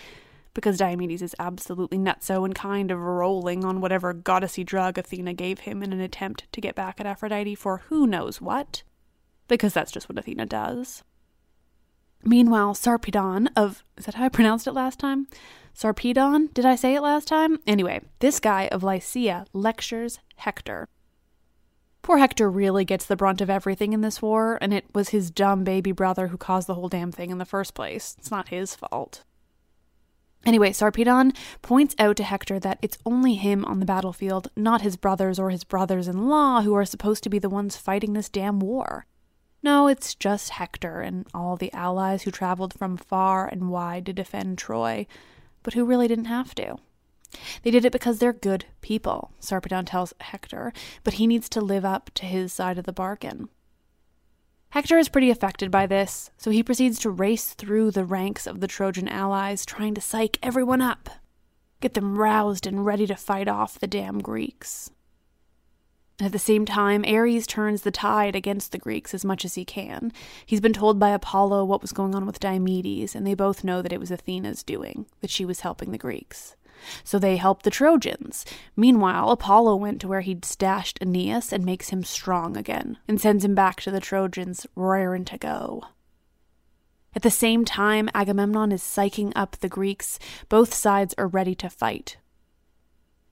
Because 0.54 0.78
Diomedes 0.78 1.22
is 1.22 1.36
absolutely 1.38 1.98
nutso 1.98 2.44
and 2.44 2.54
kind 2.54 2.90
of 2.90 2.98
rolling 2.98 3.64
on 3.64 3.80
whatever 3.80 4.12
goddessy 4.12 4.64
drug 4.64 4.98
Athena 4.98 5.34
gave 5.34 5.60
him 5.60 5.82
in 5.82 5.92
an 5.92 6.00
attempt 6.00 6.50
to 6.52 6.60
get 6.60 6.74
back 6.74 7.00
at 7.00 7.06
Aphrodite 7.06 7.54
for 7.54 7.78
who 7.88 8.06
knows 8.06 8.40
what. 8.40 8.82
Because 9.46 9.72
that's 9.72 9.92
just 9.92 10.08
what 10.08 10.18
Athena 10.18 10.46
does. 10.46 11.04
Meanwhile, 12.24 12.74
Sarpedon 12.74 13.48
of 13.56 13.84
is 13.96 14.06
that 14.06 14.14
how 14.14 14.24
I 14.24 14.28
pronounced 14.28 14.66
it 14.66 14.72
last 14.72 14.98
time? 14.98 15.28
Sarpedon? 15.74 16.52
Did 16.52 16.66
I 16.66 16.74
say 16.74 16.96
it 16.96 17.02
last 17.02 17.28
time? 17.28 17.58
Anyway, 17.66 18.00
this 18.18 18.40
guy 18.40 18.68
of 18.72 18.82
Lycia 18.82 19.46
lectures 19.52 20.18
Hector. 20.36 20.88
Poor 22.02 22.18
Hector 22.18 22.50
really 22.50 22.84
gets 22.84 23.06
the 23.06 23.16
brunt 23.16 23.40
of 23.40 23.50
everything 23.50 23.92
in 23.92 24.00
this 24.00 24.22
war, 24.22 24.58
and 24.60 24.72
it 24.72 24.86
was 24.94 25.10
his 25.10 25.30
dumb 25.30 25.62
baby 25.62 25.92
brother 25.92 26.28
who 26.28 26.36
caused 26.36 26.66
the 26.66 26.74
whole 26.74 26.88
damn 26.88 27.12
thing 27.12 27.30
in 27.30 27.38
the 27.38 27.44
first 27.44 27.74
place. 27.74 28.16
It's 28.18 28.30
not 28.30 28.48
his 28.48 28.74
fault. 28.74 29.24
Anyway, 30.46 30.70
Sarpedon 30.70 31.36
points 31.62 31.94
out 31.98 32.16
to 32.16 32.22
Hector 32.22 32.58
that 32.60 32.78
it's 32.80 32.98
only 33.04 33.34
him 33.34 33.64
on 33.64 33.80
the 33.80 33.86
battlefield, 33.86 34.50
not 34.56 34.82
his 34.82 34.96
brothers 34.96 35.38
or 35.38 35.50
his 35.50 35.64
brothers 35.64 36.08
in 36.08 36.28
law, 36.28 36.62
who 36.62 36.74
are 36.74 36.84
supposed 36.84 37.22
to 37.24 37.30
be 37.30 37.38
the 37.38 37.50
ones 37.50 37.76
fighting 37.76 38.12
this 38.12 38.28
damn 38.28 38.60
war. 38.60 39.06
No, 39.62 39.88
it's 39.88 40.14
just 40.14 40.50
Hector 40.50 41.00
and 41.00 41.26
all 41.34 41.56
the 41.56 41.72
allies 41.72 42.22
who 42.22 42.30
traveled 42.30 42.74
from 42.74 42.96
far 42.96 43.46
and 43.46 43.70
wide 43.70 44.06
to 44.06 44.12
defend 44.12 44.56
Troy, 44.56 45.06
but 45.62 45.74
who 45.74 45.84
really 45.84 46.08
didn't 46.08 46.26
have 46.26 46.54
to. 46.54 46.76
They 47.62 47.70
did 47.70 47.84
it 47.84 47.92
because 47.92 48.18
they're 48.18 48.32
good 48.32 48.66
people, 48.80 49.32
Sarpedon 49.40 49.84
tells 49.84 50.14
Hector, 50.20 50.72
but 51.04 51.14
he 51.14 51.26
needs 51.26 51.48
to 51.50 51.60
live 51.60 51.84
up 51.84 52.10
to 52.14 52.24
his 52.24 52.52
side 52.52 52.78
of 52.78 52.84
the 52.84 52.92
bargain. 52.92 53.48
Hector 54.70 54.98
is 54.98 55.08
pretty 55.08 55.30
affected 55.30 55.70
by 55.70 55.86
this, 55.86 56.30
so 56.36 56.50
he 56.50 56.62
proceeds 56.62 56.98
to 57.00 57.10
race 57.10 57.54
through 57.54 57.90
the 57.90 58.04
ranks 58.04 58.46
of 58.46 58.60
the 58.60 58.68
Trojan 58.68 59.08
allies, 59.08 59.64
trying 59.64 59.94
to 59.94 60.00
psych 60.00 60.38
everyone 60.42 60.82
up, 60.82 61.08
get 61.80 61.94
them 61.94 62.18
roused 62.18 62.66
and 62.66 62.84
ready 62.84 63.06
to 63.06 63.16
fight 63.16 63.48
off 63.48 63.78
the 63.78 63.86
damn 63.86 64.18
Greeks. 64.18 64.90
At 66.20 66.32
the 66.32 66.38
same 66.38 66.66
time, 66.66 67.04
Ares 67.06 67.46
turns 67.46 67.82
the 67.82 67.92
tide 67.92 68.34
against 68.34 68.72
the 68.72 68.78
Greeks 68.78 69.14
as 69.14 69.24
much 69.24 69.44
as 69.44 69.54
he 69.54 69.64
can. 69.64 70.12
He's 70.44 70.60
been 70.60 70.72
told 70.72 70.98
by 70.98 71.10
Apollo 71.10 71.64
what 71.64 71.80
was 71.80 71.92
going 71.92 72.14
on 72.14 72.26
with 72.26 72.40
Diomedes, 72.40 73.14
and 73.14 73.26
they 73.26 73.34
both 73.34 73.64
know 73.64 73.80
that 73.80 73.92
it 73.92 74.00
was 74.00 74.10
Athena's 74.10 74.64
doing, 74.64 75.06
that 75.20 75.30
she 75.30 75.44
was 75.44 75.60
helping 75.60 75.92
the 75.92 75.98
Greeks. 75.98 76.56
So 77.04 77.18
they 77.18 77.36
help 77.36 77.62
the 77.62 77.70
Trojans. 77.70 78.44
Meanwhile, 78.76 79.30
Apollo 79.30 79.76
went 79.76 80.00
to 80.00 80.08
where 80.08 80.20
he'd 80.20 80.44
stashed 80.44 80.98
Aeneas 81.00 81.52
and 81.52 81.64
makes 81.64 81.90
him 81.90 82.04
strong 82.04 82.56
again, 82.56 82.98
and 83.06 83.20
sends 83.20 83.44
him 83.44 83.54
back 83.54 83.80
to 83.82 83.90
the 83.90 84.00
Trojans, 84.00 84.66
raring 84.74 85.24
to 85.26 85.38
go. 85.38 85.84
At 87.14 87.22
the 87.22 87.30
same 87.30 87.64
time, 87.64 88.08
Agamemnon 88.14 88.70
is 88.70 88.82
psyching 88.82 89.32
up 89.34 89.56
the 89.56 89.68
Greeks. 89.68 90.18
Both 90.48 90.74
sides 90.74 91.14
are 91.18 91.26
ready 91.26 91.54
to 91.56 91.70
fight. 91.70 92.16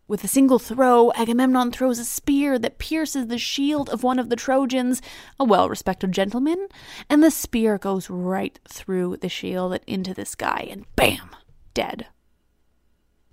With 0.08 0.22
a 0.22 0.28
single 0.28 0.60
throw, 0.60 1.10
Agamemnon 1.12 1.72
throws 1.72 1.98
a 1.98 2.04
spear 2.04 2.60
that 2.60 2.78
pierces 2.78 3.26
the 3.26 3.38
shield 3.38 3.90
of 3.90 4.04
one 4.04 4.20
of 4.20 4.28
the 4.28 4.36
Trojans, 4.36 5.02
a 5.38 5.44
well 5.44 5.68
respected 5.68 6.12
gentleman, 6.12 6.68
and 7.10 7.24
the 7.24 7.30
spear 7.30 7.76
goes 7.76 8.08
right 8.08 8.58
through 8.68 9.16
the 9.16 9.28
shield 9.28 9.72
and 9.72 9.82
into 9.86 10.14
this 10.14 10.36
guy, 10.36 10.68
and 10.70 10.84
bam! 10.94 11.30
Dead. 11.74 12.06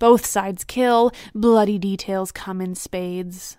Both 0.04 0.26
sides 0.26 0.66
kill, 0.66 1.14
bloody 1.34 1.80
details 1.80 2.34
come 2.34 2.60
in 2.60 2.76
spades. 2.76 3.56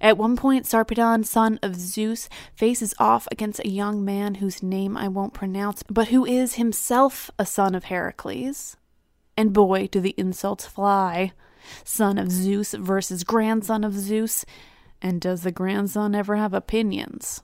At 0.00 0.16
one 0.16 0.34
point, 0.34 0.64
Sarpedon, 0.64 1.26
son 1.26 1.58
of 1.62 1.76
Zeus, 1.76 2.26
faces 2.56 2.94
off 2.98 3.28
against 3.30 3.60
a 3.60 3.68
young 3.68 4.02
man 4.02 4.36
whose 4.36 4.62
name 4.62 4.96
I 4.96 5.08
won't 5.08 5.34
pronounce, 5.34 5.82
but 5.82 6.08
who 6.08 6.24
is 6.24 6.54
himself 6.54 7.30
a 7.38 7.44
son 7.44 7.74
of 7.74 7.84
Heracles. 7.84 8.78
And 9.36 9.52
boy, 9.52 9.88
do 9.88 10.00
the 10.00 10.14
insults 10.16 10.64
fly 10.64 11.32
son 11.84 12.16
of 12.16 12.30
Zeus 12.30 12.72
versus 12.72 13.22
grandson 13.22 13.84
of 13.84 13.92
Zeus, 13.92 14.46
and 15.02 15.20
does 15.20 15.42
the 15.42 15.52
grandson 15.52 16.14
ever 16.14 16.36
have 16.36 16.54
opinions? 16.54 17.42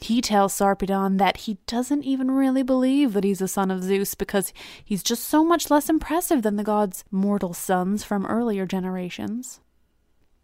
He 0.00 0.20
tells 0.20 0.54
Sarpedon 0.54 1.18
that 1.18 1.38
he 1.38 1.58
doesn't 1.66 2.04
even 2.04 2.30
really 2.30 2.62
believe 2.62 3.12
that 3.12 3.24
he's 3.24 3.40
a 3.40 3.48
son 3.48 3.70
of 3.70 3.82
Zeus 3.82 4.14
because 4.14 4.52
he's 4.84 5.02
just 5.02 5.24
so 5.24 5.44
much 5.44 5.70
less 5.70 5.88
impressive 5.88 6.42
than 6.42 6.56
the 6.56 6.62
god's 6.62 7.04
mortal 7.10 7.52
sons 7.52 8.04
from 8.04 8.24
earlier 8.26 8.64
generations. 8.64 9.60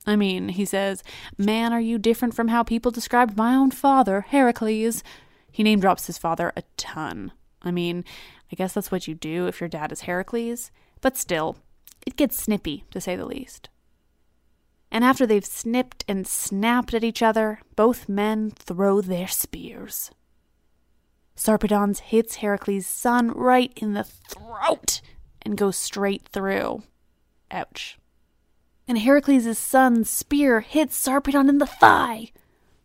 I 0.07 0.17
mean, 0.17 0.51
he 0.51 0.65
says, 0.65 1.03
Man, 1.39 1.73
are 1.73 1.81
you 1.81 1.99
different 1.99 2.35
from 2.35 2.49
how 2.49 2.63
people 2.63 2.91
described 2.91 3.37
my 3.37 3.55
own 3.55 3.71
father, 3.71 4.23
Heracles? 4.23 5.03
He 5.51 5.63
name 5.63 5.81
drops 5.81 6.09
his 6.09 6.19
father 6.19 6.53
a 6.57 6.65
ton. 6.77 7.33
I 7.63 7.71
mean, 7.71 8.05
I 8.53 8.57
guess 8.57 8.75
that's 8.75 8.91
what 8.91 9.07
you 9.09 9.15
do 9.15 9.47
if 9.47 9.61
your 9.61 9.69
dad 9.69 9.93
is 9.93 10.03
Heracles, 10.03 10.71
but 11.01 11.17
still, 11.17 11.57
it 12.07 12.17
gets 12.17 12.43
snippy, 12.43 12.85
to 12.91 13.01
say 13.01 13.17
the 13.17 13.25
least. 13.25 13.69
And 14.95 15.03
after 15.03 15.27
they've 15.27 15.45
snipped 15.45 16.05
and 16.07 16.25
snapped 16.25 16.95
at 16.95 17.03
each 17.03 17.21
other, 17.21 17.59
both 17.75 18.09
men 18.09 18.53
throw 18.53 19.01
their 19.01 19.27
spears. 19.27 20.13
Sarpedon's 21.35 21.99
hits 21.99 22.37
Heracles' 22.37 22.87
son 22.87 23.33
right 23.33 23.73
in 23.75 23.95
the 23.95 24.05
throat 24.05 25.01
and 25.43 25.57
goes 25.59 25.77
straight 25.77 26.29
through. 26.29 26.85
Ouch. 27.51 27.99
And 28.87 28.99
Heracles' 28.99 29.59
son's 29.59 30.09
spear 30.09 30.61
hits 30.61 30.97
Sarpedon 30.97 31.49
in 31.49 31.59
the 31.59 31.67
thigh. 31.67 32.31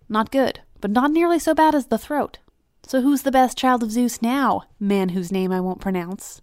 Not 0.10 0.32
good, 0.32 0.62
but 0.82 0.90
not 0.90 1.12
nearly 1.12 1.38
so 1.38 1.54
bad 1.54 1.76
as 1.76 1.88
the 1.88 2.00
throat. 2.00 2.40
So 2.88 3.02
who's 3.02 3.22
the 3.22 3.32
best 3.32 3.56
child 3.56 3.84
of 3.84 3.92
Zeus 3.92 4.20
now, 4.20 4.64
man 4.80 5.10
whose 5.10 5.32
name 5.32 5.52
I 5.52 5.62
won't 5.62 5.80
pronounce? 5.80 6.42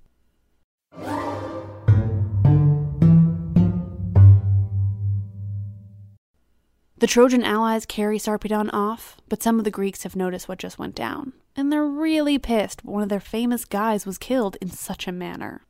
The 6.98 7.06
Trojan 7.06 7.44
allies 7.44 7.84
carry 7.84 8.18
Sarpedon 8.18 8.70
off, 8.72 9.18
but 9.28 9.42
some 9.42 9.58
of 9.58 9.66
the 9.66 9.70
Greeks 9.70 10.04
have 10.04 10.16
noticed 10.16 10.48
what 10.48 10.58
just 10.58 10.78
went 10.78 10.94
down, 10.94 11.34
and 11.54 11.70
they're 11.70 11.84
really 11.84 12.38
pissed 12.38 12.86
one 12.86 13.02
of 13.02 13.10
their 13.10 13.20
famous 13.20 13.66
guys 13.66 14.06
was 14.06 14.16
killed 14.16 14.56
in 14.62 14.70
such 14.70 15.06
a 15.06 15.12
manner. 15.12 15.66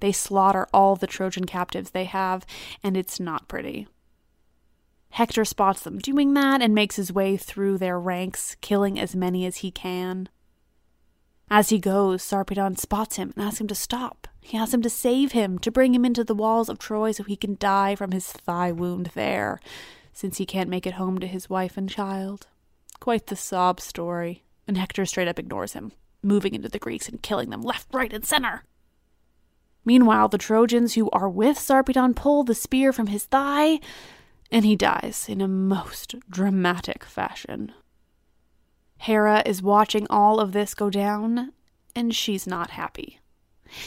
They 0.00 0.12
slaughter 0.12 0.68
all 0.74 0.96
the 0.96 1.06
Trojan 1.06 1.46
captives 1.46 1.90
they 1.90 2.04
have, 2.04 2.44
and 2.82 2.94
it's 2.94 3.18
not 3.18 3.48
pretty. 3.48 3.88
Hector 5.12 5.46
spots 5.46 5.80
them 5.80 5.98
doing 5.98 6.34
that 6.34 6.60
and 6.60 6.74
makes 6.74 6.96
his 6.96 7.10
way 7.10 7.38
through 7.38 7.78
their 7.78 7.98
ranks, 7.98 8.56
killing 8.60 9.00
as 9.00 9.16
many 9.16 9.46
as 9.46 9.58
he 9.58 9.70
can. 9.70 10.28
As 11.50 11.70
he 11.70 11.78
goes, 11.78 12.22
Sarpedon 12.22 12.78
spots 12.78 13.16
him 13.16 13.32
and 13.34 13.46
asks 13.46 13.62
him 13.62 13.66
to 13.68 13.74
stop. 13.74 14.28
He 14.42 14.58
asks 14.58 14.74
him 14.74 14.82
to 14.82 14.90
save 14.90 15.32
him, 15.32 15.58
to 15.60 15.70
bring 15.70 15.94
him 15.94 16.04
into 16.04 16.24
the 16.24 16.34
walls 16.34 16.68
of 16.68 16.78
Troy 16.78 17.12
so 17.12 17.22
he 17.22 17.36
can 17.36 17.56
die 17.58 17.94
from 17.94 18.10
his 18.10 18.30
thigh 18.30 18.72
wound 18.72 19.12
there 19.14 19.58
since 20.12 20.38
he 20.38 20.46
can't 20.46 20.70
make 20.70 20.86
it 20.86 20.94
home 20.94 21.18
to 21.18 21.26
his 21.26 21.50
wife 21.50 21.76
and 21.76 21.88
child. 21.88 22.46
Quite 23.00 23.26
the 23.26 23.36
sob 23.36 23.80
story, 23.80 24.44
and 24.66 24.76
Hector 24.76 25.06
straight 25.06 25.28
up 25.28 25.38
ignores 25.38 25.72
him, 25.72 25.92
moving 26.22 26.54
into 26.54 26.68
the 26.68 26.78
Greeks 26.78 27.08
and 27.08 27.22
killing 27.22 27.50
them 27.50 27.62
left, 27.62 27.88
right, 27.92 28.12
and 28.12 28.24
center. 28.24 28.64
Meanwhile, 29.84 30.28
the 30.28 30.38
Trojans 30.38 30.94
who 30.94 31.10
are 31.10 31.28
with 31.28 31.58
Sarpedon 31.58 32.14
pull 32.14 32.44
the 32.44 32.54
spear 32.54 32.92
from 32.92 33.08
his 33.08 33.24
thigh, 33.24 33.80
and 34.50 34.64
he 34.64 34.76
dies 34.76 35.26
in 35.28 35.40
a 35.40 35.48
most 35.48 36.14
dramatic 36.30 37.04
fashion. 37.04 37.72
Hera 38.98 39.42
is 39.44 39.62
watching 39.62 40.06
all 40.08 40.38
of 40.38 40.52
this 40.52 40.74
go 40.74 40.88
down, 40.90 41.52
and 41.96 42.14
she's 42.14 42.46
not 42.46 42.70
happy. 42.70 43.18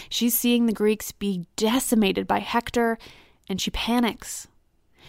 She's 0.09 0.37
seeing 0.37 0.65
the 0.65 0.73
Greeks 0.73 1.11
be 1.13 1.47
decimated 1.55 2.27
by 2.27 2.39
Hector, 2.39 2.97
and 3.47 3.61
she 3.61 3.71
panics. 3.71 4.47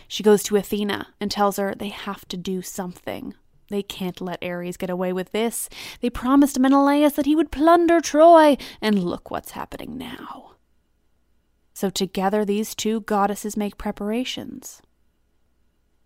She 0.08 0.22
goes 0.22 0.42
to 0.44 0.56
Athena 0.56 1.08
and 1.20 1.30
tells 1.30 1.56
her 1.56 1.74
they 1.74 1.88
have 1.88 2.26
to 2.28 2.36
do 2.36 2.62
something. 2.62 3.34
They 3.68 3.82
can't 3.82 4.20
let 4.20 4.44
Ares 4.44 4.76
get 4.76 4.90
away 4.90 5.12
with 5.12 5.32
this. 5.32 5.68
They 6.00 6.10
promised 6.10 6.58
Menelaus 6.58 7.14
that 7.14 7.26
he 7.26 7.34
would 7.34 7.50
plunder 7.50 8.00
Troy, 8.00 8.56
and 8.80 9.02
look 9.02 9.30
what's 9.30 9.52
happening 9.52 9.98
now. 9.98 10.52
So 11.74 11.90
together 11.90 12.44
these 12.44 12.74
two 12.74 13.00
goddesses 13.00 13.56
make 13.56 13.76
preparations. 13.76 14.80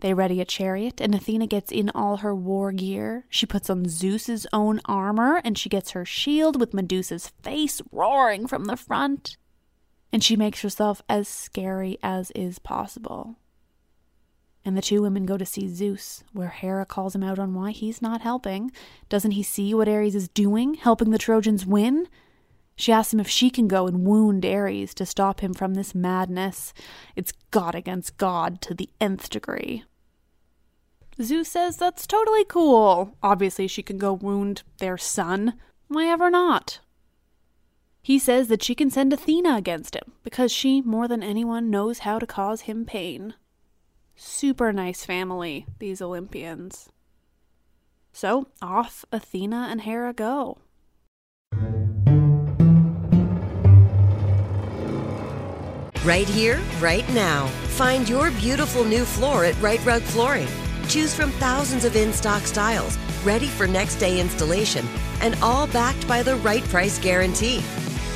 They 0.00 0.14
ready 0.14 0.40
a 0.40 0.46
chariot, 0.46 1.00
and 1.00 1.14
Athena 1.14 1.46
gets 1.46 1.70
in 1.70 1.90
all 1.90 2.18
her 2.18 2.34
war 2.34 2.72
gear. 2.72 3.26
She 3.28 3.44
puts 3.44 3.68
on 3.68 3.86
Zeus's 3.86 4.46
own 4.52 4.80
armor, 4.86 5.42
and 5.44 5.58
she 5.58 5.68
gets 5.68 5.90
her 5.90 6.06
shield 6.06 6.58
with 6.58 6.72
Medusa's 6.72 7.28
face 7.42 7.82
roaring 7.92 8.46
from 8.46 8.64
the 8.64 8.78
front. 8.78 9.36
And 10.10 10.24
she 10.24 10.36
makes 10.36 10.62
herself 10.62 11.02
as 11.08 11.28
scary 11.28 11.98
as 12.02 12.30
is 12.32 12.58
possible. 12.58 13.36
And 14.64 14.76
the 14.76 14.82
two 14.82 15.00
women 15.02 15.24
go 15.24 15.38
to 15.38 15.46
see 15.46 15.68
Zeus, 15.68 16.22
where 16.32 16.50
Hera 16.50 16.84
calls 16.84 17.14
him 17.14 17.22
out 17.22 17.38
on 17.38 17.54
why 17.54 17.70
he's 17.70 18.02
not 18.02 18.20
helping. 18.20 18.70
Doesn't 19.08 19.30
he 19.30 19.42
see 19.42 19.72
what 19.72 19.88
Ares 19.88 20.14
is 20.14 20.28
doing, 20.28 20.74
helping 20.74 21.10
the 21.10 21.18
Trojans 21.18 21.64
win? 21.64 22.06
She 22.76 22.92
asks 22.92 23.12
him 23.12 23.20
if 23.20 23.28
she 23.28 23.50
can 23.50 23.68
go 23.68 23.86
and 23.86 24.06
wound 24.06 24.44
Ares 24.44 24.94
to 24.94 25.06
stop 25.06 25.40
him 25.40 25.54
from 25.54 25.74
this 25.74 25.94
madness. 25.94 26.72
It's 27.16 27.32
God 27.50 27.74
against 27.74 28.16
God 28.16 28.60
to 28.62 28.74
the 28.74 28.88
nth 29.00 29.30
degree. 29.30 29.84
Zeus 31.20 31.48
says 31.48 31.76
that's 31.76 32.06
totally 32.06 32.44
cool. 32.44 33.16
Obviously, 33.22 33.68
she 33.68 33.82
can 33.82 33.98
go 33.98 34.12
wound 34.12 34.62
their 34.78 34.96
son. 34.96 35.54
Why 35.88 36.06
ever 36.06 36.30
not? 36.30 36.80
He 38.02 38.18
says 38.18 38.48
that 38.48 38.62
she 38.62 38.74
can 38.74 38.90
send 38.90 39.12
Athena 39.12 39.56
against 39.56 39.94
him 39.94 40.12
because 40.22 40.50
she, 40.50 40.80
more 40.80 41.06
than 41.06 41.22
anyone, 41.22 41.68
knows 41.68 42.00
how 42.00 42.18
to 42.18 42.26
cause 42.26 42.62
him 42.62 42.86
pain. 42.86 43.34
Super 44.22 44.70
nice 44.70 45.02
family, 45.02 45.64
these 45.78 46.02
Olympians. 46.02 46.90
So 48.12 48.48
off 48.60 49.02
Athena 49.10 49.68
and 49.70 49.80
Hera 49.80 50.12
go. 50.12 50.58
Right 56.04 56.28
here, 56.28 56.60
right 56.80 57.08
now. 57.14 57.46
Find 57.78 58.06
your 58.06 58.30
beautiful 58.32 58.84
new 58.84 59.06
floor 59.06 59.46
at 59.46 59.58
Rite 59.62 59.86
Rug 59.86 60.02
Flooring. 60.02 60.48
Choose 60.86 61.14
from 61.14 61.30
thousands 61.32 61.86
of 61.86 61.96
in 61.96 62.12
stock 62.12 62.42
styles, 62.42 62.98
ready 63.24 63.46
for 63.46 63.66
next 63.66 63.96
day 63.96 64.20
installation, 64.20 64.86
and 65.22 65.34
all 65.36 65.66
backed 65.68 66.06
by 66.06 66.22
the 66.22 66.36
right 66.36 66.64
price 66.64 66.98
guarantee. 66.98 67.62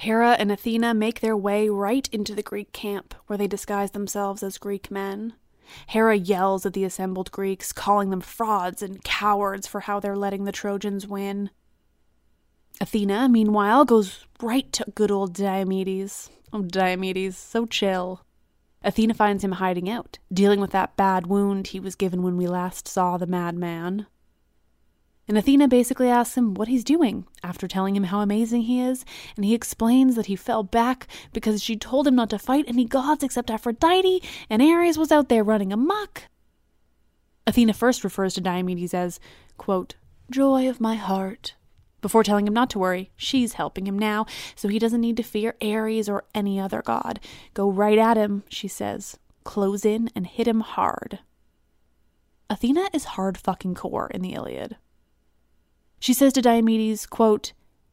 Hera 0.00 0.30
and 0.38 0.50
Athena 0.50 0.94
make 0.94 1.20
their 1.20 1.36
way 1.36 1.68
right 1.68 2.08
into 2.10 2.34
the 2.34 2.42
Greek 2.42 2.72
camp, 2.72 3.14
where 3.26 3.36
they 3.36 3.46
disguise 3.46 3.90
themselves 3.90 4.42
as 4.42 4.56
Greek 4.56 4.90
men. 4.90 5.34
Hera 5.88 6.16
yells 6.16 6.64
at 6.64 6.72
the 6.72 6.84
assembled 6.84 7.30
Greeks, 7.30 7.70
calling 7.70 8.08
them 8.08 8.22
frauds 8.22 8.82
and 8.82 9.04
cowards 9.04 9.66
for 9.66 9.80
how 9.80 10.00
they're 10.00 10.16
letting 10.16 10.44
the 10.44 10.52
Trojans 10.52 11.06
win. 11.06 11.50
Athena, 12.80 13.28
meanwhile, 13.28 13.84
goes 13.84 14.24
right 14.40 14.72
to 14.72 14.90
good 14.94 15.10
old 15.10 15.34
Diomedes. 15.34 16.30
Oh, 16.50 16.62
Diomedes, 16.62 17.36
so 17.36 17.66
chill. 17.66 18.24
Athena 18.82 19.12
finds 19.12 19.44
him 19.44 19.52
hiding 19.52 19.90
out, 19.90 20.18
dealing 20.32 20.60
with 20.60 20.70
that 20.70 20.96
bad 20.96 21.26
wound 21.26 21.68
he 21.68 21.78
was 21.78 21.94
given 21.94 22.22
when 22.22 22.38
we 22.38 22.46
last 22.46 22.88
saw 22.88 23.18
the 23.18 23.26
madman. 23.26 24.06
And 25.30 25.38
Athena 25.38 25.68
basically 25.68 26.08
asks 26.08 26.36
him 26.36 26.54
what 26.54 26.66
he's 26.66 26.82
doing 26.82 27.24
after 27.44 27.68
telling 27.68 27.94
him 27.94 28.02
how 28.02 28.18
amazing 28.18 28.62
he 28.62 28.80
is, 28.80 29.04
and 29.36 29.44
he 29.44 29.54
explains 29.54 30.16
that 30.16 30.26
he 30.26 30.34
fell 30.34 30.64
back 30.64 31.06
because 31.32 31.62
she 31.62 31.76
told 31.76 32.08
him 32.08 32.16
not 32.16 32.30
to 32.30 32.38
fight 32.40 32.64
any 32.66 32.84
gods 32.84 33.22
except 33.22 33.48
Aphrodite, 33.48 34.24
and 34.50 34.60
Ares 34.60 34.98
was 34.98 35.12
out 35.12 35.28
there 35.28 35.44
running 35.44 35.72
amok. 35.72 36.24
Athena 37.46 37.74
first 37.74 38.02
refers 38.02 38.34
to 38.34 38.40
Diomedes 38.40 38.92
as, 38.92 39.20
quote, 39.56 39.94
joy 40.32 40.68
of 40.68 40.80
my 40.80 40.96
heart, 40.96 41.54
before 42.00 42.24
telling 42.24 42.48
him 42.48 42.54
not 42.54 42.68
to 42.70 42.80
worry. 42.80 43.12
She's 43.16 43.52
helping 43.52 43.86
him 43.86 43.96
now, 43.96 44.26
so 44.56 44.66
he 44.66 44.80
doesn't 44.80 45.00
need 45.00 45.16
to 45.18 45.22
fear 45.22 45.54
Ares 45.62 46.08
or 46.08 46.24
any 46.34 46.58
other 46.58 46.82
god. 46.82 47.20
Go 47.54 47.70
right 47.70 47.98
at 47.98 48.16
him, 48.16 48.42
she 48.48 48.66
says. 48.66 49.16
Close 49.44 49.84
in 49.84 50.10
and 50.16 50.26
hit 50.26 50.48
him 50.48 50.58
hard. 50.58 51.20
Athena 52.50 52.88
is 52.92 53.04
hard 53.14 53.38
fucking 53.38 53.76
core 53.76 54.10
in 54.12 54.22
the 54.22 54.34
Iliad. 54.34 54.76
She 56.00 56.14
says 56.14 56.32
to 56.32 56.42
Diomedes, 56.42 57.08
quote, 57.08 57.52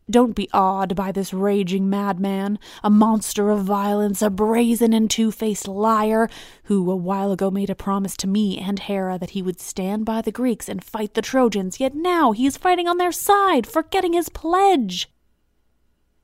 Don't 0.10 0.34
be 0.34 0.50
awed 0.54 0.96
by 0.96 1.12
this 1.12 1.34
raging 1.34 1.90
madman, 1.90 2.58
a 2.82 2.90
monster 2.90 3.50
of 3.52 3.66
violence, 3.66 4.22
a 4.22 4.30
brazen 4.30 4.94
and 4.94 5.12
two 5.12 5.30
faced 5.30 5.68
liar, 5.68 6.30
who 6.64 6.90
a 6.90 6.96
while 6.96 7.34
ago 7.34 7.52
made 7.52 7.70
a 7.70 7.76
promise 7.76 8.16
to 8.18 8.28
me 8.28 8.58
and 8.58 8.80
Hera 8.80 9.20
that 9.20 9.32
he 9.32 9.42
would 9.42 9.60
stand 9.60 10.06
by 10.06 10.22
the 10.22 10.32
Greeks 10.32 10.70
and 10.70 10.82
fight 10.82 11.16
the 11.16 11.22
Trojans, 11.22 11.82
yet 11.82 11.94
now 11.94 12.32
he 12.32 12.46
is 12.46 12.56
fighting 12.56 12.88
on 12.88 12.98
their 12.98 13.12
side, 13.12 13.68
forgetting 13.68 14.14
his 14.14 14.30
pledge. 14.30 15.10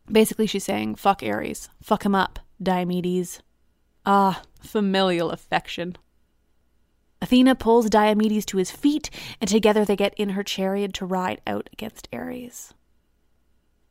Basically, 0.09 0.47
she's 0.47 0.63
saying, 0.63 0.95
Fuck 0.95 1.21
Ares. 1.21 1.69
Fuck 1.81 2.05
him 2.05 2.15
up, 2.15 2.39
Diomedes. 2.61 3.41
Ah, 4.05 4.41
familial 4.61 5.31
affection. 5.31 5.97
Athena 7.23 7.55
pulls 7.55 7.89
Diomedes 7.89 8.45
to 8.47 8.57
his 8.57 8.69
feet, 8.69 9.09
and 9.39 9.49
together 9.49 9.85
they 9.85 9.95
get 9.95 10.13
in 10.15 10.31
her 10.31 10.43
chariot 10.43 10.93
to 10.95 11.05
ride 11.05 11.39
out 11.47 11.69
against 11.71 12.09
Ares. 12.11 12.73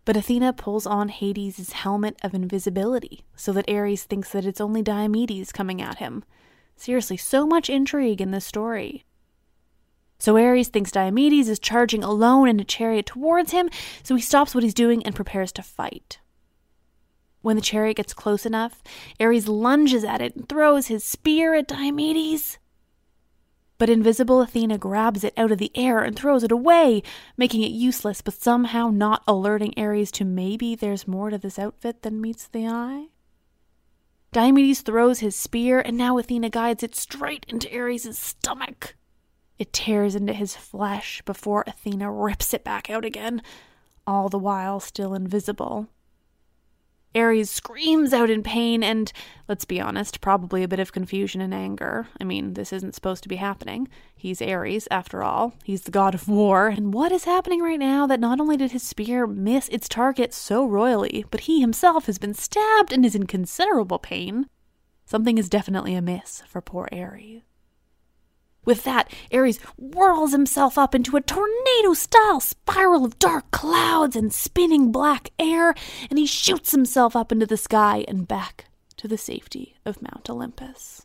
But 0.04 0.18
Athena 0.18 0.52
pulls 0.52 0.86
on 0.86 1.08
Hades' 1.08 1.72
helmet 1.72 2.18
of 2.22 2.34
invisibility 2.34 3.24
so 3.34 3.50
that 3.54 3.70
Ares 3.70 4.04
thinks 4.04 4.32
that 4.32 4.44
it's 4.44 4.60
only 4.60 4.82
Diomedes 4.82 5.50
coming 5.50 5.80
at 5.80 5.96
him. 5.96 6.24
Seriously, 6.76 7.16
so 7.16 7.46
much 7.46 7.70
intrigue 7.70 8.20
in 8.20 8.32
this 8.32 8.44
story. 8.44 9.06
So 10.18 10.36
Ares 10.36 10.68
thinks 10.68 10.92
Diomedes 10.92 11.48
is 11.48 11.58
charging 11.58 12.04
alone 12.04 12.48
in 12.48 12.60
a 12.60 12.64
chariot 12.64 13.06
towards 13.06 13.52
him, 13.52 13.70
so 14.02 14.14
he 14.14 14.20
stops 14.20 14.54
what 14.54 14.62
he's 14.62 14.74
doing 14.74 15.02
and 15.06 15.14
prepares 15.14 15.52
to 15.52 15.62
fight. 15.62 16.18
When 17.40 17.56
the 17.56 17.62
chariot 17.62 17.96
gets 17.96 18.12
close 18.12 18.44
enough, 18.44 18.82
Ares 19.18 19.48
lunges 19.48 20.04
at 20.04 20.20
it 20.20 20.36
and 20.36 20.46
throws 20.46 20.88
his 20.88 21.02
spear 21.02 21.54
at 21.54 21.66
Diomedes. 21.66 22.58
But 23.82 23.90
invisible 23.90 24.40
Athena 24.40 24.78
grabs 24.78 25.24
it 25.24 25.34
out 25.36 25.50
of 25.50 25.58
the 25.58 25.72
air 25.74 26.04
and 26.04 26.14
throws 26.14 26.44
it 26.44 26.52
away, 26.52 27.02
making 27.36 27.62
it 27.62 27.72
useless, 27.72 28.20
but 28.20 28.34
somehow 28.34 28.90
not 28.90 29.24
alerting 29.26 29.74
Ares 29.76 30.12
to 30.12 30.24
maybe 30.24 30.76
there's 30.76 31.08
more 31.08 31.30
to 31.30 31.36
this 31.36 31.58
outfit 31.58 32.02
than 32.02 32.20
meets 32.20 32.46
the 32.46 32.68
eye. 32.68 33.08
Diomedes 34.30 34.82
throws 34.82 35.18
his 35.18 35.34
spear, 35.34 35.80
and 35.80 35.96
now 35.96 36.16
Athena 36.16 36.50
guides 36.50 36.84
it 36.84 36.94
straight 36.94 37.44
into 37.48 37.76
Ares' 37.76 38.16
stomach. 38.16 38.94
It 39.58 39.72
tears 39.72 40.14
into 40.14 40.32
his 40.32 40.54
flesh 40.54 41.20
before 41.22 41.64
Athena 41.66 42.08
rips 42.08 42.54
it 42.54 42.62
back 42.62 42.88
out 42.88 43.04
again, 43.04 43.42
all 44.06 44.28
the 44.28 44.38
while 44.38 44.78
still 44.78 45.12
invisible. 45.12 45.88
Ares 47.14 47.50
screams 47.50 48.12
out 48.12 48.30
in 48.30 48.42
pain 48.42 48.82
and, 48.82 49.12
let's 49.48 49.64
be 49.64 49.80
honest, 49.80 50.20
probably 50.20 50.62
a 50.62 50.68
bit 50.68 50.80
of 50.80 50.92
confusion 50.92 51.40
and 51.40 51.52
anger. 51.52 52.08
I 52.20 52.24
mean, 52.24 52.54
this 52.54 52.72
isn't 52.72 52.94
supposed 52.94 53.22
to 53.24 53.28
be 53.28 53.36
happening. 53.36 53.88
He's 54.16 54.40
Ares, 54.40 54.88
after 54.90 55.22
all. 55.22 55.52
He's 55.62 55.82
the 55.82 55.90
god 55.90 56.14
of 56.14 56.28
war. 56.28 56.68
And 56.68 56.94
what 56.94 57.12
is 57.12 57.24
happening 57.24 57.60
right 57.60 57.78
now 57.78 58.06
that 58.06 58.20
not 58.20 58.40
only 58.40 58.56
did 58.56 58.72
his 58.72 58.82
spear 58.82 59.26
miss 59.26 59.68
its 59.68 59.88
target 59.88 60.32
so 60.32 60.64
royally, 60.64 61.24
but 61.30 61.40
he 61.40 61.60
himself 61.60 62.06
has 62.06 62.18
been 62.18 62.34
stabbed 62.34 62.92
and 62.92 63.04
is 63.04 63.14
in 63.14 63.26
considerable 63.26 63.98
pain? 63.98 64.46
Something 65.04 65.36
is 65.36 65.48
definitely 65.48 65.94
amiss 65.94 66.42
for 66.46 66.60
poor 66.60 66.88
Ares. 66.92 67.42
With 68.64 68.84
that, 68.84 69.12
Ares 69.32 69.58
whirls 69.76 70.30
himself 70.30 70.78
up 70.78 70.94
into 70.94 71.16
a 71.16 71.20
tornado 71.20 71.94
style 71.94 72.38
spiral 72.38 73.04
of 73.04 73.18
dark 73.18 73.50
clouds 73.50 74.14
and 74.14 74.32
spinning 74.32 74.92
black 74.92 75.30
air, 75.36 75.74
and 76.08 76.16
he 76.16 76.26
shoots 76.26 76.70
himself 76.70 77.16
up 77.16 77.32
into 77.32 77.44
the 77.44 77.56
sky 77.56 78.04
and 78.06 78.28
back 78.28 78.66
to 78.98 79.08
the 79.08 79.18
safety 79.18 79.74
of 79.84 80.00
Mount 80.00 80.30
Olympus. 80.30 81.04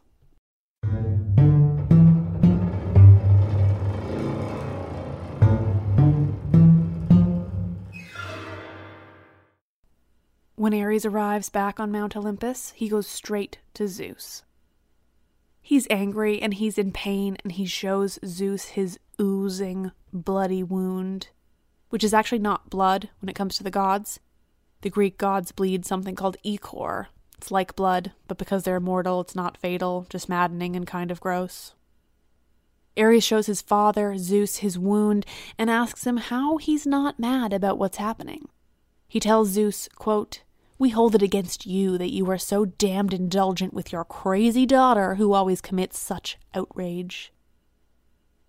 When 10.56 10.74
Ares 10.74 11.06
arrives 11.06 11.50
back 11.50 11.80
on 11.80 11.92
Mount 11.92 12.16
Olympus, 12.16 12.74
he 12.76 12.88
goes 12.88 13.08
straight 13.08 13.58
to 13.74 13.88
Zeus. 13.88 14.44
He's 15.68 15.86
angry 15.90 16.42
and 16.42 16.54
he's 16.54 16.78
in 16.78 16.94
pain, 16.94 17.36
and 17.44 17.52
he 17.52 17.66
shows 17.66 18.20
Zeus 18.26 18.68
his 18.68 18.98
oozing, 19.20 19.92
bloody 20.14 20.64
wound, 20.64 21.28
which 21.90 22.06
is 22.06 22.14
actually 22.14 22.40
not 22.40 22.70
blood 22.70 23.10
when 23.20 23.28
it 23.28 23.36
comes 23.36 23.58
to 23.58 23.66
the 23.66 23.70
gods. 23.70 24.22
The 24.80 24.90
Greek 24.90 25.18
gods 25.18 25.52
bleed 25.52 25.86
something 25.86 26.16
called 26.16 26.38
ichor. 26.46 27.10
It's 27.38 27.52
like 27.52 27.76
blood, 27.76 28.14
but 28.30 28.38
because 28.38 28.64
they're 28.64 28.78
immortal, 28.78 29.20
it's 29.20 29.36
not 29.36 29.58
fatal, 29.58 30.06
just 30.10 30.30
maddening 30.30 30.78
and 30.78 30.88
kind 30.88 31.12
of 31.12 31.20
gross. 31.20 31.74
Ares 32.98 33.26
shows 33.26 33.48
his 33.48 33.62
father, 33.62 34.18
Zeus, 34.18 34.60
his 34.60 34.80
wound 34.80 35.26
and 35.58 35.70
asks 35.70 36.08
him 36.08 36.16
how 36.16 36.56
he's 36.56 36.88
not 36.88 37.20
mad 37.20 37.52
about 37.52 37.78
what's 37.78 37.98
happening. 37.98 38.48
He 39.06 39.20
tells 39.20 39.50
Zeus, 39.50 39.90
quote, 39.96 40.44
we 40.80 40.90
hold 40.90 41.16
it 41.16 41.22
against 41.22 41.66
you 41.66 41.98
that 41.98 42.14
you 42.14 42.30
are 42.30 42.38
so 42.38 42.66
damned 42.66 43.14
indulgent 43.14 43.74
with 43.74 43.92
your 43.92 44.06
crazy 44.06 44.66
daughter 44.66 45.16
who 45.16 45.34
always 45.34 45.62
commits 45.62 45.98
such 45.98 46.38
outrage. 46.54 47.34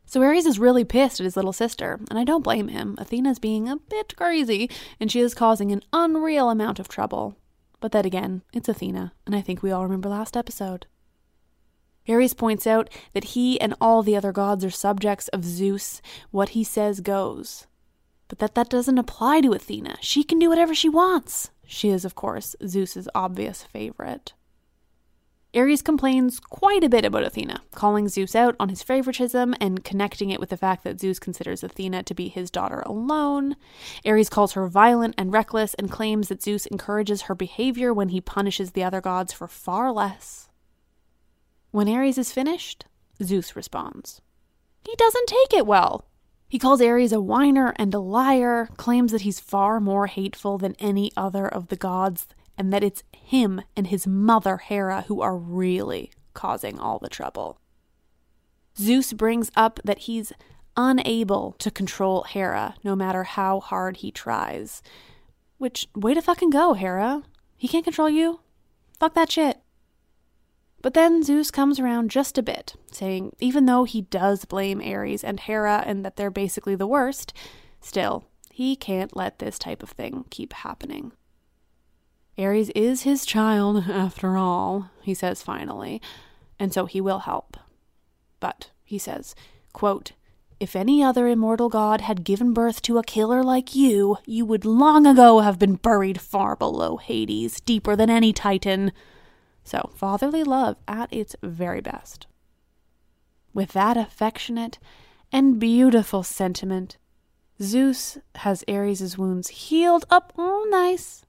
So 0.05 0.23
Ares 0.23 0.47
is 0.47 0.59
really 0.59 0.85
pissed 0.85 1.21
at 1.21 1.25
his 1.25 1.37
little 1.37 1.53
sister, 1.53 2.01
and 2.09 2.19
I 2.19 2.25
don't 2.25 2.45
blame 2.45 2.69
him. 2.69 2.97
Athena's 2.99 3.39
being 3.39 3.69
a 3.69 3.77
bit 3.77 4.17
crazy, 4.17 4.71
and 4.99 5.13
she 5.13 5.21
is 5.21 5.35
causing 5.35 5.71
an 5.71 5.83
unreal 5.93 6.49
amount 6.49 6.79
of 6.79 6.89
trouble. 6.89 7.37
But 7.81 7.93
then 7.93 8.07
again, 8.07 8.43
it's 8.53 8.69
Athena, 8.69 9.13
and 9.27 9.37
I 9.37 9.43
think 9.43 9.63
we 9.63 9.71
all 9.71 9.83
remember 9.83 10.09
last 10.09 10.37
episode. 10.37 10.87
Ares 12.09 12.33
points 12.33 12.67
out 12.67 12.89
that 13.13 13.25
he 13.25 13.61
and 13.61 13.75
all 13.81 14.03
the 14.03 14.17
other 14.17 14.33
gods 14.33 14.65
are 14.65 14.71
subjects 14.71 15.29
of 15.29 15.45
Zeus. 15.45 16.01
What 16.31 16.51
he 16.51 16.65
says 16.65 17.01
goes. 17.01 17.67
But 18.29 18.39
that 18.39 18.55
that 18.55 18.71
doesn't 18.71 18.99
apply 18.99 19.43
to 19.43 19.53
Athena. 19.53 19.99
She 20.01 20.25
can 20.25 20.39
do 20.39 20.49
whatever 20.49 20.75
she 20.75 20.89
wants. 20.89 21.51
She 21.71 21.91
is, 21.91 22.07
of 22.07 22.15
course, 22.15 22.57
Zeus's 22.67 23.11
obvious 23.15 23.63
favorite. 23.63 24.33
Ares 25.55 25.83
complains 25.83 26.41
quite 26.41 26.83
a 26.83 26.89
bit 26.89 27.05
about 27.05 27.25
Athena, 27.25 27.61
calling 27.73 28.09
Zeus 28.09 28.35
out 28.35 28.57
on 28.59 28.71
his 28.71 28.83
favoritism 28.83 29.55
and 29.61 29.85
connecting 29.85 30.31
it 30.31 30.41
with 30.41 30.49
the 30.49 30.57
fact 30.57 30.83
that 30.85 30.99
Zeus 30.99 31.19
considers 31.19 31.63
Athena 31.63 32.05
to 32.05 32.15
be 32.15 32.29
his 32.29 32.51
daughter 32.51 32.83
alone. 32.87 33.55
Ares 34.07 34.31
calls 34.31 34.55
her 34.55 34.67
violent 34.67 35.15
and 35.19 35.31
reckless 35.31 35.75
and 35.75 35.91
claims 35.91 36.29
that 36.29 36.43
Zeus 36.43 36.65
encourages 36.65 37.23
her 37.23 37.35
behavior 37.35 37.93
when 37.93 38.09
he 38.09 38.21
punishes 38.23 38.71
the 38.71 38.83
other 38.83 39.03
gods 39.03 39.35
for 39.35 39.47
far 39.47 39.93
less. 39.93 40.49
When 41.71 41.89
Ares 41.89 42.17
is 42.17 42.33
finished, 42.33 42.87
Zeus 43.23 43.55
responds. 43.55 44.23
He 44.87 44.95
doesn't 44.97 45.29
take 45.29 45.53
it 45.53 45.67
well. 45.67 46.07
He 46.49 46.59
calls 46.59 46.81
Ares 46.81 47.13
a 47.13 47.21
whiner 47.21 47.75
and 47.77 47.93
a 47.93 47.99
liar, 47.99 48.69
claims 48.77 49.13
that 49.13 49.21
he's 49.21 49.39
far 49.39 49.81
more 49.81 50.07
hateful 50.07 50.57
than 50.57 50.77
any 50.79 51.13
other 51.17 51.47
of 51.47 51.69
the 51.69 51.77
gods, 51.77 52.27
and 52.57 52.73
that 52.73 52.83
it's 52.83 53.05
him 53.13 53.61
and 53.77 53.89
his 53.89 54.07
mother 54.07 54.57
Hera 54.57 55.05
who 55.09 55.21
are 55.21 55.37
really 55.37 56.11
causing 56.33 56.79
all 56.79 56.99
the 56.99 57.11
trouble. 57.11 57.61
Zeus 58.79 59.13
brings 59.13 59.51
up 59.57 59.79
that 59.85 60.01
he's 60.01 60.33
unable 60.77 61.53
to 61.59 61.71
control 61.71 62.23
Hera 62.23 62.77
no 62.83 62.97
matter 62.97 63.25
how 63.25 63.61
hard 63.61 63.99
he 63.99 64.11
tries. 64.11 64.83
Which, 65.59 65.89
way 65.95 66.15
to 66.15 66.23
fucking 66.23 66.51
go, 66.51 66.75
Hera. 66.75 67.25
He 67.57 67.69
can't 67.69 67.85
control 67.85 68.09
you. 68.09 68.41
Fuck 68.99 69.15
that 69.15 69.31
shit. 69.31 69.59
But 70.81 70.95
then 70.95 71.23
Zeus 71.23 71.51
comes 71.51 71.81
around 71.81 72.11
just 72.11 72.39
a 72.39 72.43
bit, 72.43 72.75
saying 72.93 73.33
even 73.41 73.67
though 73.67 73.85
he 73.85 74.03
does 74.03 74.45
blame 74.45 74.81
Ares 74.81 75.25
and 75.25 75.41
Hera 75.41 75.83
and 75.85 76.05
that 76.05 76.17
they're 76.17 76.31
basically 76.31 76.77
the 76.77 76.87
worst, 76.87 77.33
still, 77.81 78.25
he 78.51 78.77
can't 78.77 79.17
let 79.17 79.39
this 79.39 79.59
type 79.59 79.83
of 79.83 79.91
thing 79.91 80.25
keep 80.31 80.53
happening. 80.53 81.13
Ares 82.39 82.71
is 82.71 83.03
his 83.03 83.27
child, 83.27 83.85
after 83.89 84.37
all, 84.37 84.91
he 85.03 85.15
says 85.15 85.43
finally, 85.43 86.01
and 86.59 86.73
so 86.73 86.87
he 86.87 87.01
will 87.01 87.21
help. 87.21 87.57
But, 88.39 88.71
he 88.85 88.99
says, 88.99 89.35
quote, 89.73 90.13
if 90.61 90.75
any 90.75 91.03
other 91.03 91.27
immortal 91.27 91.69
god 91.69 92.01
had 92.01 92.25
given 92.25 92.53
birth 92.53 92.83
to 92.83 92.99
a 92.99 93.05
killer 93.05 93.43
like 93.43 93.75
you, 93.75 94.19
you 94.27 94.45
would 94.45 94.65
long 94.65 95.07
ago 95.07 95.41
have 95.41 95.59
been 95.59 95.77
buried 95.77 96.21
far 96.21 96.57
below 96.57 96.97
Hades, 96.97 97.61
deeper 97.61 97.95
than 97.95 98.11
any 98.11 98.33
titan. 98.33 98.93
So, 99.69 99.91
fatherly 99.95 100.45
love 100.45 100.79
at 100.89 101.13
its 101.13 101.37
very 101.43 101.83
best. 101.83 102.27
With 103.53 103.73
that 103.73 103.99
affectionate 103.99 104.79
and 105.31 105.61
beautiful 105.61 106.23
sentiment, 106.23 106.97
Zeus 107.61 108.17
has 108.37 108.65
Ares' 108.67 109.19
wounds 109.19 109.49
healed 109.49 110.07
up 110.09 110.33
all 110.39 110.67
nice, 110.71 111.23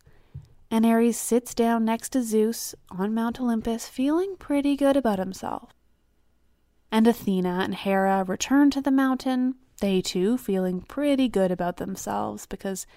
and 0.71 0.86
Ares 0.86 1.17
sits 1.17 1.54
down 1.54 1.84
next 1.84 2.13
to 2.13 2.23
Zeus 2.23 2.73
on 2.89 3.13
Mount 3.13 3.41
Olympus 3.41 3.89
feeling 3.89 4.38
pretty 4.38 4.78
good 4.78 4.95
about 4.95 5.19
himself. 5.19 5.73
And 6.93 7.08
Athena 7.08 7.60
and 7.62 7.75
Hera 7.75 8.23
return 8.23 8.71
to 8.71 8.80
the 8.80 8.89
mountain, 8.89 9.56
they 9.82 9.99
too 9.99 10.38
feeling 10.38 10.80
pretty 10.80 11.28
good 11.28 11.52
about 11.52 11.75
themselves 11.75 12.45
because 12.45 12.88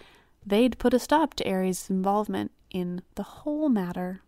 they'd 0.46 0.78
put 0.78 0.94
a 0.94 1.00
stop 1.00 1.34
to 1.34 1.50
Ares' 1.50 1.90
involvement 1.90 2.52
in 2.70 3.02
the 3.16 3.24
whole 3.24 3.68
matter. 3.68 4.22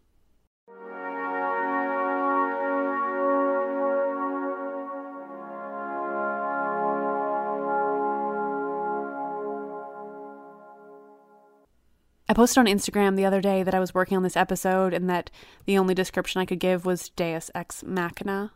I 12.28 12.32
posted 12.32 12.58
on 12.58 12.66
Instagram 12.66 13.16
the 13.16 13.26
other 13.26 13.42
day 13.42 13.62
that 13.62 13.74
I 13.74 13.80
was 13.80 13.94
working 13.94 14.16
on 14.16 14.22
this 14.22 14.36
episode 14.36 14.94
and 14.94 15.10
that 15.10 15.30
the 15.66 15.76
only 15.76 15.94
description 15.94 16.40
I 16.40 16.46
could 16.46 16.58
give 16.58 16.86
was 16.86 17.10
Deus 17.10 17.50
ex 17.54 17.82
machina. 17.84 18.52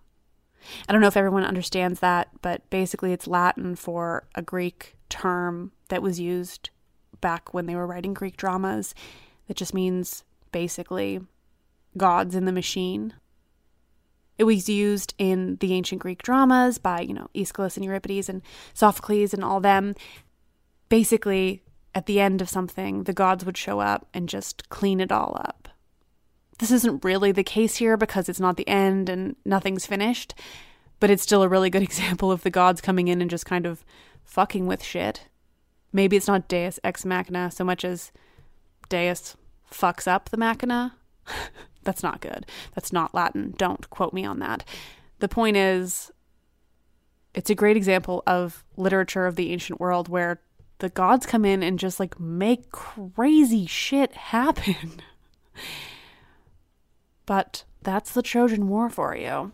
I 0.88 0.92
don't 0.92 1.02
know 1.02 1.08
if 1.08 1.16
everyone 1.16 1.44
understands 1.44 2.00
that, 2.00 2.28
but 2.40 2.68
basically 2.70 3.12
it's 3.12 3.26
Latin 3.26 3.76
for 3.76 4.26
a 4.34 4.42
Greek 4.42 4.96
term 5.08 5.72
that 5.88 6.02
was 6.02 6.18
used 6.18 6.70
back 7.20 7.52
when 7.52 7.66
they 7.66 7.76
were 7.76 7.86
writing 7.86 8.14
Greek 8.14 8.36
dramas. 8.36 8.94
That 9.46 9.56
just 9.56 9.74
means 9.74 10.24
basically 10.50 11.20
gods 11.96 12.34
in 12.34 12.46
the 12.46 12.52
machine. 12.52 13.14
It 14.38 14.44
was 14.44 14.68
used 14.68 15.14
in 15.18 15.56
the 15.56 15.74
ancient 15.74 16.00
Greek 16.00 16.22
dramas 16.22 16.78
by, 16.78 17.00
you 17.00 17.12
know, 17.12 17.28
Aeschylus 17.34 17.76
and 17.76 17.84
Euripides 17.84 18.28
and 18.28 18.40
Sophocles 18.72 19.34
and 19.34 19.44
all 19.44 19.60
them. 19.60 19.94
Basically, 20.88 21.62
at 21.98 22.06
the 22.06 22.20
end 22.20 22.40
of 22.40 22.48
something, 22.48 23.02
the 23.02 23.12
gods 23.12 23.44
would 23.44 23.56
show 23.56 23.80
up 23.80 24.06
and 24.14 24.28
just 24.28 24.68
clean 24.68 25.00
it 25.00 25.10
all 25.10 25.36
up. 25.44 25.68
This 26.60 26.70
isn't 26.70 27.04
really 27.04 27.32
the 27.32 27.42
case 27.42 27.78
here 27.78 27.96
because 27.96 28.28
it's 28.28 28.38
not 28.38 28.56
the 28.56 28.68
end 28.68 29.08
and 29.08 29.34
nothing's 29.44 29.84
finished, 29.84 30.32
but 31.00 31.10
it's 31.10 31.24
still 31.24 31.42
a 31.42 31.48
really 31.48 31.70
good 31.70 31.82
example 31.90 32.30
of 32.30 32.44
the 32.44 32.50
gods 32.50 32.80
coming 32.80 33.08
in 33.08 33.20
and 33.20 33.28
just 33.28 33.46
kind 33.46 33.66
of 33.66 33.84
fucking 34.22 34.68
with 34.68 34.84
shit. 34.84 35.22
Maybe 35.92 36.16
it's 36.16 36.28
not 36.28 36.46
Deus 36.46 36.78
ex 36.84 37.04
machina 37.04 37.50
so 37.50 37.64
much 37.64 37.84
as 37.84 38.12
Deus 38.88 39.36
fucks 39.68 40.06
up 40.06 40.28
the 40.28 40.36
machina. 40.36 40.94
That's 41.82 42.04
not 42.04 42.20
good. 42.20 42.46
That's 42.76 42.92
not 42.92 43.12
Latin. 43.12 43.54
Don't 43.58 43.90
quote 43.90 44.12
me 44.12 44.24
on 44.24 44.38
that. 44.38 44.64
The 45.18 45.28
point 45.28 45.56
is, 45.56 46.12
it's 47.34 47.50
a 47.50 47.56
great 47.56 47.76
example 47.76 48.22
of 48.24 48.64
literature 48.76 49.26
of 49.26 49.34
the 49.34 49.50
ancient 49.50 49.80
world 49.80 50.08
where 50.08 50.40
the 50.78 50.88
gods 50.88 51.26
come 51.26 51.44
in 51.44 51.62
and 51.62 51.78
just 51.78 51.98
like 51.98 52.18
make 52.18 52.70
crazy 52.70 53.66
shit 53.66 54.14
happen. 54.14 55.02
but 57.26 57.64
that's 57.82 58.12
the 58.12 58.22
Trojan 58.22 58.68
War 58.68 58.88
for 58.88 59.16
you. 59.16 59.52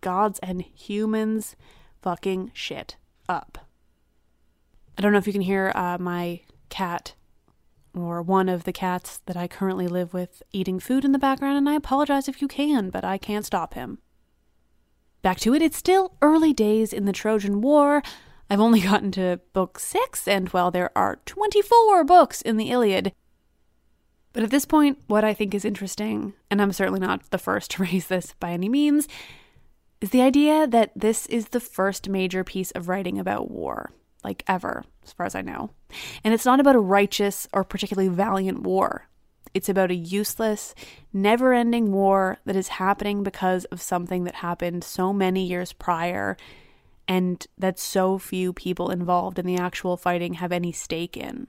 Gods 0.00 0.38
and 0.42 0.62
humans 0.62 1.56
fucking 2.02 2.50
shit 2.54 2.96
up. 3.28 3.58
I 4.98 5.02
don't 5.02 5.12
know 5.12 5.18
if 5.18 5.26
you 5.26 5.32
can 5.32 5.42
hear 5.42 5.72
uh, 5.74 5.98
my 5.98 6.40
cat 6.68 7.14
or 7.94 8.20
one 8.22 8.48
of 8.48 8.64
the 8.64 8.72
cats 8.72 9.20
that 9.26 9.36
I 9.36 9.48
currently 9.48 9.88
live 9.88 10.12
with 10.12 10.42
eating 10.52 10.78
food 10.78 11.04
in 11.04 11.12
the 11.12 11.18
background, 11.18 11.56
and 11.56 11.68
I 11.68 11.74
apologize 11.74 12.28
if 12.28 12.42
you 12.42 12.48
can, 12.48 12.90
but 12.90 13.04
I 13.04 13.18
can't 13.18 13.44
stop 13.44 13.74
him. 13.74 13.98
Back 15.22 15.40
to 15.40 15.54
it, 15.54 15.62
it's 15.62 15.76
still 15.76 16.12
early 16.22 16.52
days 16.52 16.92
in 16.92 17.04
the 17.04 17.12
Trojan 17.12 17.60
War. 17.60 18.02
I've 18.48 18.60
only 18.60 18.80
gotten 18.80 19.10
to 19.12 19.40
book 19.52 19.78
six, 19.78 20.28
and 20.28 20.48
well, 20.50 20.70
there 20.70 20.90
are 20.96 21.20
24 21.26 22.04
books 22.04 22.42
in 22.42 22.56
the 22.56 22.70
Iliad. 22.70 23.12
But 24.32 24.42
at 24.42 24.50
this 24.50 24.66
point, 24.66 24.98
what 25.06 25.24
I 25.24 25.34
think 25.34 25.54
is 25.54 25.64
interesting, 25.64 26.34
and 26.50 26.60
I'm 26.60 26.72
certainly 26.72 27.00
not 27.00 27.30
the 27.30 27.38
first 27.38 27.72
to 27.72 27.82
raise 27.84 28.06
this 28.08 28.34
by 28.38 28.50
any 28.50 28.68
means, 28.68 29.08
is 30.00 30.10
the 30.10 30.22
idea 30.22 30.66
that 30.66 30.92
this 30.94 31.26
is 31.26 31.48
the 31.48 31.60
first 31.60 32.08
major 32.08 32.44
piece 32.44 32.70
of 32.72 32.88
writing 32.88 33.18
about 33.18 33.50
war 33.50 33.92
like 34.26 34.42
ever, 34.48 34.84
as 35.04 35.12
far 35.12 35.24
as 35.24 35.36
I 35.36 35.40
know. 35.40 35.70
And 36.24 36.34
it's 36.34 36.44
not 36.44 36.58
about 36.58 36.74
a 36.74 36.80
righteous 36.80 37.46
or 37.52 37.62
particularly 37.62 38.08
valiant 38.08 38.62
war. 38.62 39.08
It's 39.54 39.68
about 39.68 39.92
a 39.92 39.94
useless, 39.94 40.74
never 41.12 41.54
ending 41.54 41.92
war 41.92 42.38
that 42.44 42.56
is 42.56 42.68
happening 42.68 43.22
because 43.22 43.64
of 43.66 43.80
something 43.80 44.24
that 44.24 44.34
happened 44.36 44.82
so 44.82 45.12
many 45.12 45.46
years 45.46 45.72
prior 45.72 46.36
and 47.08 47.46
that 47.56 47.78
so 47.78 48.18
few 48.18 48.52
people 48.52 48.90
involved 48.90 49.38
in 49.38 49.46
the 49.46 49.56
actual 49.56 49.96
fighting 49.96 50.34
have 50.34 50.52
any 50.52 50.72
stake 50.72 51.16
in. 51.16 51.46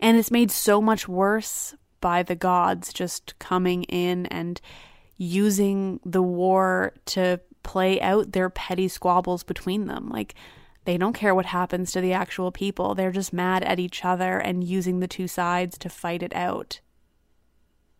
And 0.00 0.16
it's 0.16 0.30
made 0.30 0.50
so 0.50 0.80
much 0.80 1.08
worse 1.08 1.74
by 2.00 2.22
the 2.22 2.36
gods 2.36 2.92
just 2.92 3.38
coming 3.38 3.82
in 3.84 4.26
and 4.26 4.60
using 5.16 5.98
the 6.04 6.22
war 6.22 6.94
to 7.06 7.40
play 7.64 8.00
out 8.00 8.32
their 8.32 8.48
petty 8.48 8.86
squabbles 8.86 9.42
between 9.42 9.86
them. 9.86 10.08
Like, 10.08 10.34
they 10.84 10.96
don't 10.96 11.12
care 11.12 11.34
what 11.34 11.46
happens 11.46 11.92
to 11.92 12.00
the 12.00 12.12
actual 12.12 12.50
people. 12.52 12.94
They're 12.94 13.10
just 13.12 13.32
mad 13.32 13.62
at 13.64 13.80
each 13.80 14.04
other 14.04 14.38
and 14.38 14.64
using 14.64 15.00
the 15.00 15.08
two 15.08 15.28
sides 15.28 15.76
to 15.78 15.90
fight 15.90 16.22
it 16.22 16.34
out. 16.34 16.80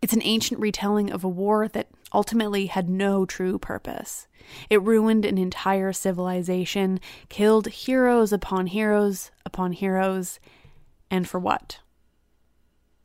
It's 0.01 0.13
an 0.13 0.23
ancient 0.23 0.59
retelling 0.59 1.11
of 1.11 1.23
a 1.23 1.29
war 1.29 1.67
that 1.67 1.89
ultimately 2.13 2.67
had 2.67 2.89
no 2.89 3.25
true 3.25 3.57
purpose. 3.59 4.27
It 4.69 4.81
ruined 4.81 5.25
an 5.25 5.37
entire 5.37 5.93
civilization, 5.93 6.99
killed 7.29 7.67
heroes 7.67 8.33
upon 8.33 8.67
heroes 8.67 9.31
upon 9.45 9.73
heroes, 9.73 10.39
and 11.11 11.27
for 11.27 11.39
what? 11.39 11.79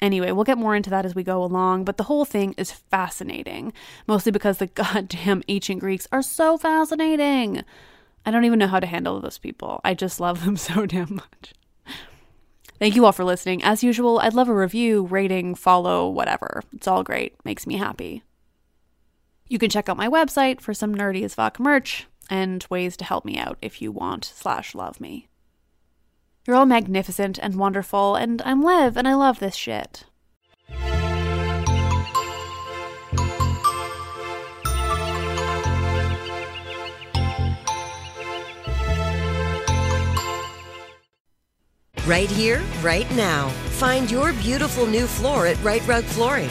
Anyway, 0.01 0.31
we'll 0.33 0.45
get 0.45 0.59
more 0.59 0.75
into 0.75 0.91
that 0.91 1.07
as 1.07 1.15
we 1.15 1.23
go 1.23 1.43
along, 1.43 1.85
but 1.85 1.97
the 1.97 2.05
whole 2.05 2.25
thing 2.25 2.55
is 2.59 2.73
fascinating, 2.73 3.73
mostly 4.07 4.33
because 4.33 4.59
the 4.59 4.67
goddamn 4.83 5.43
ancient 5.49 5.81
Greeks 5.81 6.07
are 6.13 6.23
so 6.23 6.59
fascinating. 6.59 7.65
I 8.27 8.31
don't 8.31 8.45
even 8.45 8.59
know 8.59 8.67
how 8.67 8.81
to 8.81 8.87
handle 8.87 9.21
those 9.21 9.39
people. 9.39 9.81
I 9.85 9.95
just 9.95 10.21
love 10.21 10.45
them 10.45 10.57
so 10.59 10.87
damn 10.87 11.17
much. 11.17 11.55
Thank 12.79 12.97
you 12.97 13.07
all 13.07 13.13
for 13.13 13.25
listening. 13.25 13.63
As 13.63 13.85
usual, 13.85 14.19
I'd 14.19 14.35
love 14.35 14.49
a 14.49 14.55
review, 14.55 15.05
rating, 15.05 15.55
follow, 15.55 16.09
whatever. 16.09 16.63
It's 16.75 16.89
all 16.89 17.03
great. 17.03 17.35
Makes 17.45 17.67
me 17.67 17.77
happy. 17.77 18.25
You 19.47 19.59
can 19.59 19.69
check 19.69 19.89
out 19.89 19.97
my 19.97 20.09
website 20.09 20.61
for 20.61 20.73
some 20.73 20.95
nerdy 20.95 21.23
as 21.23 21.35
fuck 21.35 21.61
merch 21.61 22.07
and 22.31 22.67
ways 22.71 22.97
to 22.97 23.05
help 23.05 23.25
me 23.25 23.39
out 23.39 23.59
if 23.61 23.83
you 23.83 23.93
want 23.93 24.25
slash 24.25 24.75
love 24.75 25.01
me. 25.01 25.29
You're 26.47 26.57
all 26.57 26.67
magnificent 26.67 27.39
and 27.39 27.57
wonderful, 27.57 28.17
and 28.17 28.41
I'm 28.45 28.63
Liv, 28.63 28.97
and 28.97 29.07
I 29.07 29.15
love 29.15 29.41
this 29.41 29.55
shit. 29.55 30.05
Right 42.07 42.31
here, 42.31 42.63
right 42.83 43.11
now. 43.13 43.49
Find 43.79 44.11
your 44.11 44.35
beautiful 44.35 44.87
new 44.87 45.07
floor 45.07 45.47
at 45.47 45.63
Rite 45.65 45.87
Rug 45.87 46.05
Flooring. 46.05 46.51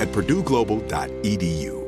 at 0.00 0.08
purdueglobal.edu. 0.08 1.87